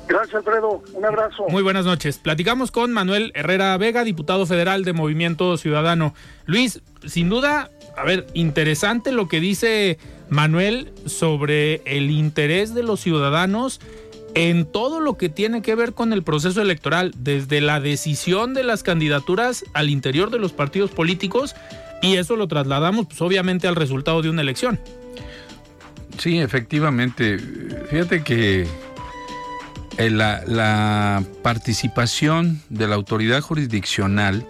[0.08, 0.82] Gracias, Alfredo.
[0.94, 1.44] Un abrazo.
[1.50, 2.16] Muy buenas noches.
[2.16, 6.14] Platicamos con Manuel Herrera Vega, diputado federal de Movimiento Ciudadano.
[6.46, 9.98] Luis, sin duda, a ver, interesante lo que dice
[10.30, 13.80] Manuel sobre el interés de los ciudadanos
[14.34, 18.62] en todo lo que tiene que ver con el proceso electoral, desde la decisión de
[18.62, 21.54] las candidaturas al interior de los partidos políticos,
[22.00, 24.78] y eso lo trasladamos pues, obviamente al resultado de una elección.
[26.18, 27.38] Sí, efectivamente.
[27.90, 28.66] Fíjate que
[29.98, 34.46] la, la participación de la autoridad jurisdiccional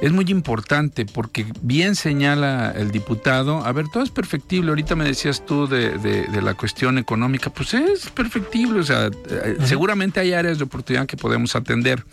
[0.00, 5.04] es muy importante porque bien señala el diputado, a ver, todo es perfectible, ahorita me
[5.04, 10.58] decías tú de, la cuestión económica, pues es perfectible, o sea, eh, seguramente hay áreas
[10.58, 12.04] de oportunidad que podemos atender.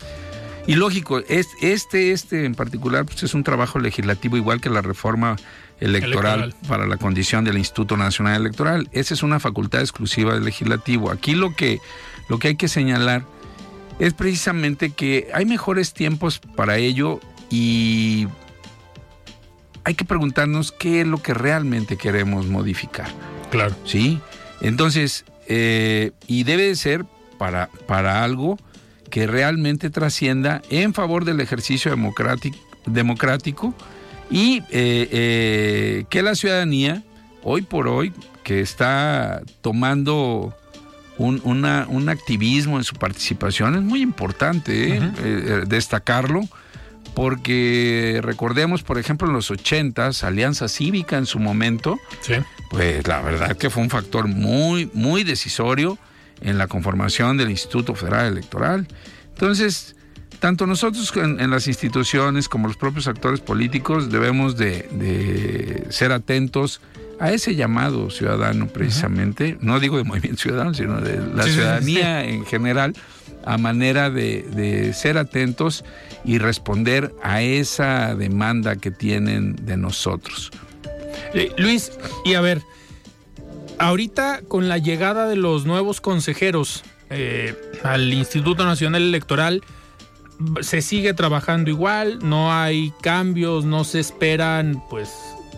[0.66, 5.36] Y lógico, este, este en particular, pues es un trabajo legislativo igual que la reforma
[5.80, 8.88] electoral, para la condición del Instituto Nacional Electoral.
[8.92, 11.10] Esa es una facultad exclusiva del legislativo.
[11.10, 11.78] Aquí lo que,
[12.28, 13.24] lo que hay que señalar
[13.98, 17.20] es precisamente que hay mejores tiempos para ello
[17.50, 18.28] y
[19.84, 23.08] hay que preguntarnos qué es lo que realmente queremos modificar.
[23.50, 23.74] Claro.
[23.84, 24.20] ¿Sí?
[24.60, 27.04] Entonces, eh, y debe de ser
[27.38, 28.58] para, para algo
[29.10, 33.74] que realmente trascienda en favor del ejercicio democrático, democrático
[34.30, 37.02] y eh, eh, que la ciudadanía,
[37.42, 38.12] hoy por hoy,
[38.42, 40.56] que está tomando
[41.18, 45.00] un, un activismo en su participación, es muy importante
[45.66, 46.42] destacarlo
[47.18, 51.98] porque recordemos, por ejemplo, en los 80 Alianza Cívica en su momento,
[52.70, 55.98] pues la verdad que fue un factor muy, muy decisorio
[56.40, 58.86] en la conformación del Instituto Federal Electoral.
[59.30, 59.96] Entonces,
[60.40, 66.80] tanto nosotros en, las instituciones como los propios actores políticos debemos de, ser atentos
[67.20, 72.46] a ese llamado ciudadano precisamente, no digo de movimiento ciudadano, sino de la ciudadanía en
[72.46, 72.94] general,
[73.44, 75.84] a manera de ser atentos
[76.24, 80.50] y responder a esa demanda que tienen de nosotros.
[81.34, 81.92] Eh, Luis,
[82.24, 82.62] y a ver,
[83.78, 89.62] ahorita con la llegada de los nuevos consejeros eh, al Instituto Nacional Electoral,
[90.60, 95.10] se sigue trabajando igual, no hay cambios, no se esperan pues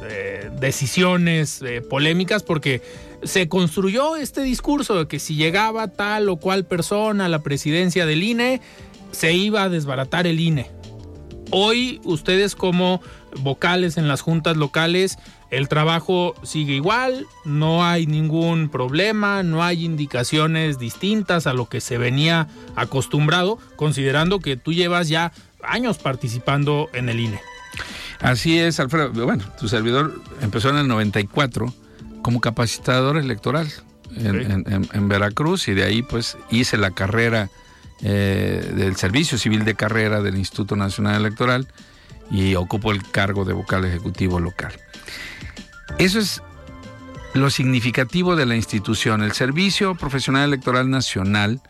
[0.02, 2.82] eh, decisiones eh, polémicas porque
[3.22, 8.06] se construyó este discurso de que si llegaba tal o cual persona a la presidencia
[8.06, 8.60] del INE,
[9.12, 10.70] se iba a desbaratar el INE.
[11.50, 13.00] Hoy ustedes como
[13.40, 15.18] vocales en las juntas locales,
[15.50, 21.80] el trabajo sigue igual, no hay ningún problema, no hay indicaciones distintas a lo que
[21.80, 25.32] se venía acostumbrado, considerando que tú llevas ya
[25.62, 27.40] años participando en el INE.
[28.20, 29.10] Así es, Alfredo.
[29.24, 31.72] Bueno, tu servidor empezó en el 94
[32.22, 33.68] como capacitador electoral
[34.16, 37.50] en, Veracruz y de ahí pues hice la carrera
[38.02, 41.68] eh, del Servicio Civil de Carrera del Instituto Nacional Electoral
[42.30, 44.72] y ocupo el cargo de vocal ejecutivo local.
[45.98, 46.42] Eso es
[47.34, 49.22] lo significativo de la institución.
[49.22, 51.60] El Servicio Profesional Electoral Nacional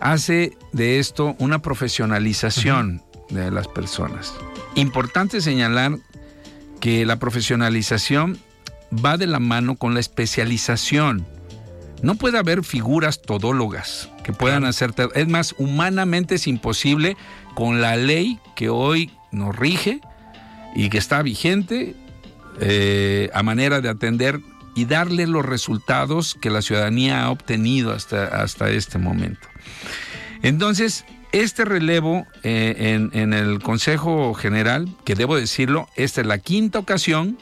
[0.00, 4.34] hace de esto una profesionalización de las personas.
[4.74, 5.98] Importante señalar
[6.80, 8.38] que la profesionalización
[8.92, 11.26] va de la mano con la especialización.
[12.02, 14.92] No puede haber figuras todólogas que puedan hacer...
[15.14, 17.16] Es más, humanamente es imposible
[17.54, 20.00] con la ley que hoy nos rige
[20.74, 21.94] y que está vigente
[22.60, 24.40] eh, a manera de atender
[24.74, 29.48] y darle los resultados que la ciudadanía ha obtenido hasta, hasta este momento.
[30.42, 36.78] Entonces, este relevo eh, en, el Consejo General, que debo decirlo, esta es la quinta
[36.78, 37.38] ocasión,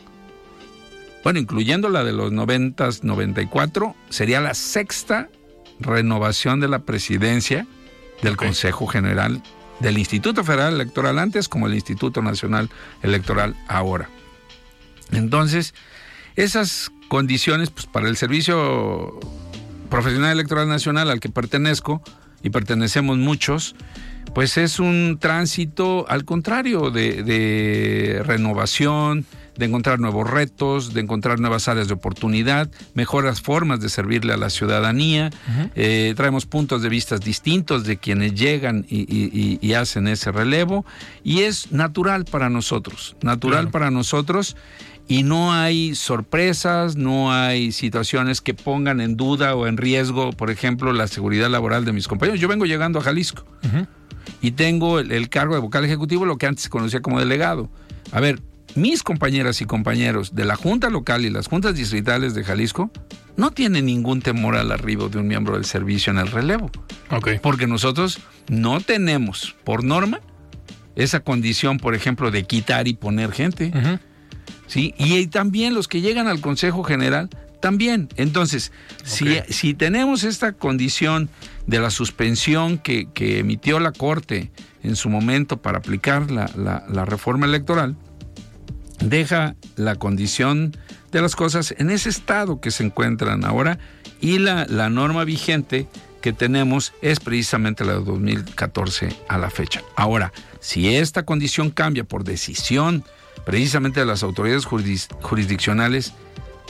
[1.23, 5.29] bueno, incluyendo la de los 90, 94, sería la sexta
[5.79, 7.66] renovación de la presidencia
[8.23, 9.43] del Consejo General
[9.81, 12.68] del Instituto Federal Electoral antes como el Instituto Nacional
[13.03, 14.11] Electoral ahora.
[15.11, 15.75] Entonces,
[16.37, 19.18] esas condiciones pues, para el Servicio
[19.89, 22.03] Profesional Electoral Nacional al que pertenezco,
[22.43, 23.75] y pertenecemos muchos,
[24.35, 29.27] pues es un tránsito al contrario de, renovación,
[29.61, 34.38] de encontrar nuevos retos, de encontrar nuevas áreas de oportunidad, mejoras formas de servirle a
[34.38, 35.30] la ciudadanía.
[35.76, 40.84] Eh, traemos puntos de vista distintos de quienes llegan y, hacen ese relevo
[41.22, 44.56] y es natural para nosotros, natural para nosotros
[45.06, 50.50] y no hay sorpresas, no hay situaciones que pongan en duda o en riesgo, por
[50.50, 52.40] ejemplo, la seguridad laboral de mis compañeros.
[52.40, 53.44] Yo vengo llegando a Jalisco
[54.40, 57.68] y tengo el, cargo de vocal ejecutivo, lo que antes se conocía como delegado.
[58.12, 58.40] A ver,
[58.75, 62.91] mis compañeras y compañeros de la Junta Local y las Juntas Distritales de Jalisco
[63.37, 66.71] no tienen ningún temor al arribo de un miembro del servicio en el relevo.
[67.43, 70.21] Porque nosotros no tenemos, por norma,
[70.97, 73.73] esa condición, por ejemplo, de quitar y poner gente.
[74.66, 74.95] ¿sí?
[74.99, 78.09] Y también los que llegan al Consejo General, también.
[78.16, 78.73] Entonces,
[79.05, 81.29] si, tenemos esta condición
[81.66, 83.09] de la suspensión que,
[83.39, 84.51] emitió la Corte
[84.83, 87.97] en su momento para aplicar la, reforma electoral,
[89.01, 90.76] deja la condición
[91.12, 93.78] de las cosas en ese estado que se encuentran ahora
[94.20, 95.88] y la, la norma vigente
[96.20, 99.82] que tenemos es precisamente la de 2014 a la fecha.
[99.96, 103.05] Ahora, si esta condición cambia por decisión
[103.44, 106.12] precisamente de las autoridades jurisdiccionales,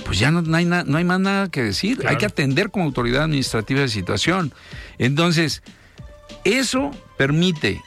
[0.04, 2.04] pues ya no, hay, no hay más nada que decir.
[2.06, 4.52] Hay que atender como autoridad administrativa de situación.
[4.98, 5.62] Entonces,
[6.44, 7.82] eso permite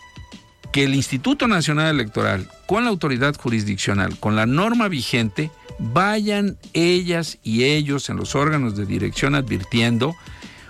[0.73, 7.37] que el Instituto Nacional Electoral, con la autoridad jurisdiccional, con la norma vigente, vayan ellas
[7.43, 10.15] y ellos en los órganos de dirección advirtiendo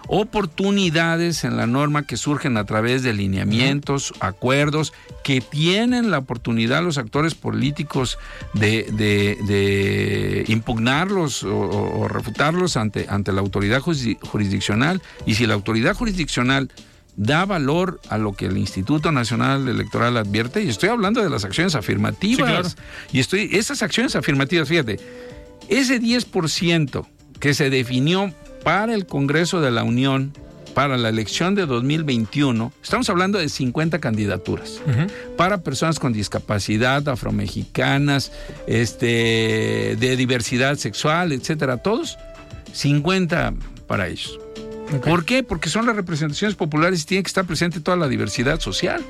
[0.08, 4.92] oportunidades en la norma que surgen a través de lineamientos, acuerdos,
[5.24, 8.20] que tienen la oportunidad los actores políticos
[8.54, 15.02] de, impugnarlos o, refutarlos ante, ante la autoridad jurisdiccional.
[15.26, 16.70] Y si la autoridad jurisdiccional
[17.16, 21.46] da valor a lo que el Instituto Nacional Electoral advierte, y estoy hablando de las
[21.46, 22.76] acciones afirmativas,
[23.12, 25.00] y estoy, esas acciones afirmativas, fíjate,
[25.70, 27.06] ese 10%
[27.40, 28.34] que se definió
[28.64, 30.34] para el Congreso de la Unión
[30.74, 34.82] para la elección de 2021, estamos hablando de 50 candidaturas
[35.38, 38.32] para personas con discapacidad, afromexicanas,
[38.66, 42.18] este, de diversidad sexual, etcétera, todos
[42.74, 43.54] 50
[43.88, 44.40] para ellos.
[45.02, 45.44] ¿Por qué?
[45.44, 49.04] Porque son las representaciones populares y tiene que estar presente toda la diversidad social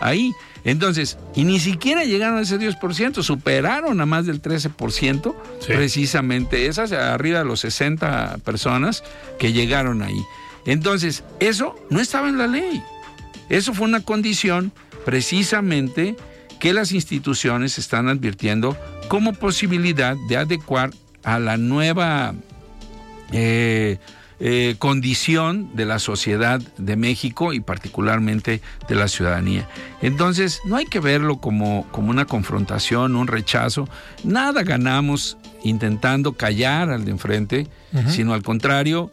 [0.00, 0.32] ahí.
[0.64, 5.34] Entonces, y ni siquiera llegaron a ese 10%, superaron a más del 13%,
[5.66, 9.02] precisamente esas, arriba de los 60 personas
[9.38, 10.22] que llegaron ahí.
[10.66, 12.82] Entonces, eso no estaba en la ley.
[13.48, 14.72] Eso fue una condición
[15.04, 16.16] precisamente
[16.58, 18.76] que las instituciones están advirtiendo
[19.08, 20.90] como posibilidad de adecuar
[21.24, 22.34] a la nueva...
[23.32, 23.98] Eh,
[24.42, 29.68] eh, condición de la sociedad de México y particularmente de la ciudadanía.
[30.00, 33.86] Entonces, no hay que verlo como, como una confrontación, un rechazo.
[34.24, 37.66] Nada ganamos intentando callar al de enfrente,
[38.08, 39.10] sino al contrario,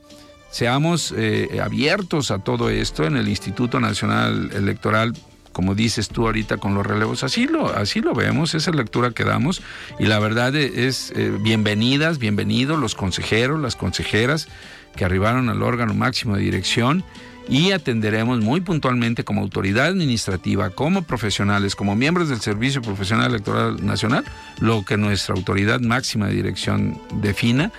[0.49, 5.13] seamos eh, abiertos a todo esto en el Instituto Nacional Electoral
[5.57, 9.23] como dices tú ahorita con los relevos, así lo, así lo vemos, esa lectura que
[9.23, 9.63] damos
[9.97, 14.49] y la verdad es eh, bienvenidas, bienvenidos los consejeros, las consejeras
[14.97, 17.05] que arribaron al órgano máximo de dirección
[17.47, 23.85] y atenderemos muy puntualmente como autoridad administrativa, como profesionales, como miembros del Servicio Profesional Electoral
[23.85, 24.25] Nacional,
[24.59, 27.71] lo que nuestra autoridad máxima de dirección defina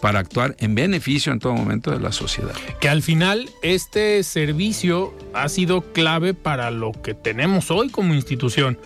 [0.00, 2.54] para actuar en beneficio en todo momento de la sociedad.
[2.80, 8.78] Que al final este servicio ha sido clave para lo que tenemos hoy como institución,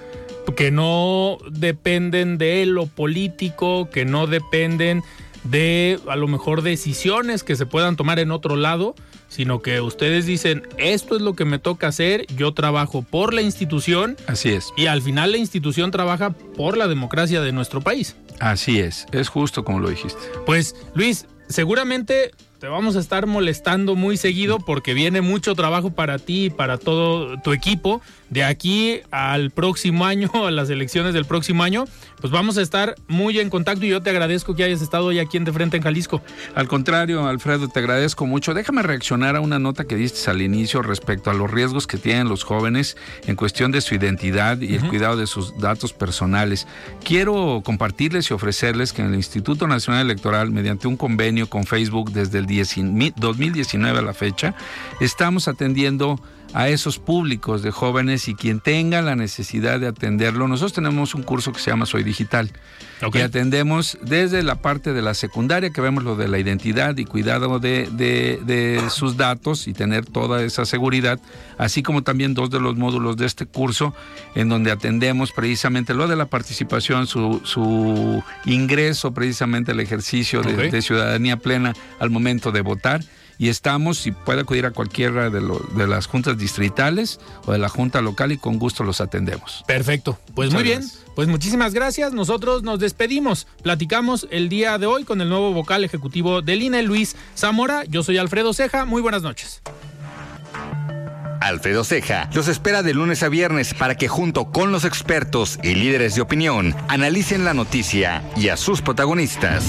[0.56, 5.02] que no dependen de lo político, que no dependen
[5.44, 8.94] de a lo mejor decisiones que se puedan tomar en otro lado,
[9.28, 13.42] sino que ustedes dicen, esto es lo que me toca hacer, yo trabajo por la
[13.42, 14.16] institución.
[14.26, 14.72] Así es.
[14.76, 18.16] Y al final la institución trabaja por la democracia de nuestro país.
[18.40, 20.18] Así es, es justo como lo dijiste.
[20.46, 26.18] Pues Luis, seguramente te vamos a estar molestando muy seguido porque viene mucho trabajo para
[26.18, 28.02] ti y para todo tu equipo.
[28.30, 31.84] De aquí al próximo año, a las elecciones del próximo año,
[32.20, 35.18] pues vamos a estar muy en contacto y yo te agradezco que hayas estado hoy
[35.18, 36.22] aquí en De Frente en Jalisco.
[36.54, 38.54] Al contrario, Alfredo, te agradezco mucho.
[38.54, 42.28] Déjame reaccionar a una nota que diste al inicio respecto a los riesgos que tienen
[42.28, 46.68] los jóvenes en cuestión de su identidad y el cuidado de sus datos personales.
[47.04, 52.12] Quiero compartirles y ofrecerles que en el Instituto Nacional Electoral, mediante un convenio con Facebook
[52.12, 54.54] desde el 2019 a la fecha,
[55.00, 56.20] estamos atendiendo
[56.52, 60.48] a esos públicos de jóvenes y quien tenga la necesidad de atenderlo.
[60.48, 62.50] Nosotros tenemos un curso que se llama Soy Digital.
[63.14, 67.06] Y atendemos desde la parte de la secundaria que vemos lo de la identidad y
[67.06, 71.18] cuidado de, de, sus datos y tener toda esa seguridad,
[71.56, 73.94] así como también dos de los módulos de este curso
[74.34, 80.70] en donde atendemos precisamente lo de la participación, su, su ingreso precisamente al ejercicio de,
[80.70, 83.00] de ciudadanía plena al momento de votar
[83.40, 87.70] y estamos, si puede acudir a cualquiera de, de, las juntas distritales o de la
[87.70, 89.64] junta local y con gusto los atendemos.
[89.66, 90.82] Perfecto, pues muy bien,
[91.16, 95.84] pues muchísimas gracias, nosotros nos despedimos, platicamos el día de hoy con el nuevo vocal
[95.84, 99.62] ejecutivo del INE, Luis Zamora, yo soy Alfredo Ceja, muy buenas noches.
[101.40, 105.74] Alfredo Ceja los espera de lunes a viernes para que junto con los expertos y
[105.74, 109.64] líderes de opinión analicen la noticia y a sus protagonistas.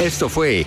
[0.00, 0.66] Esto fue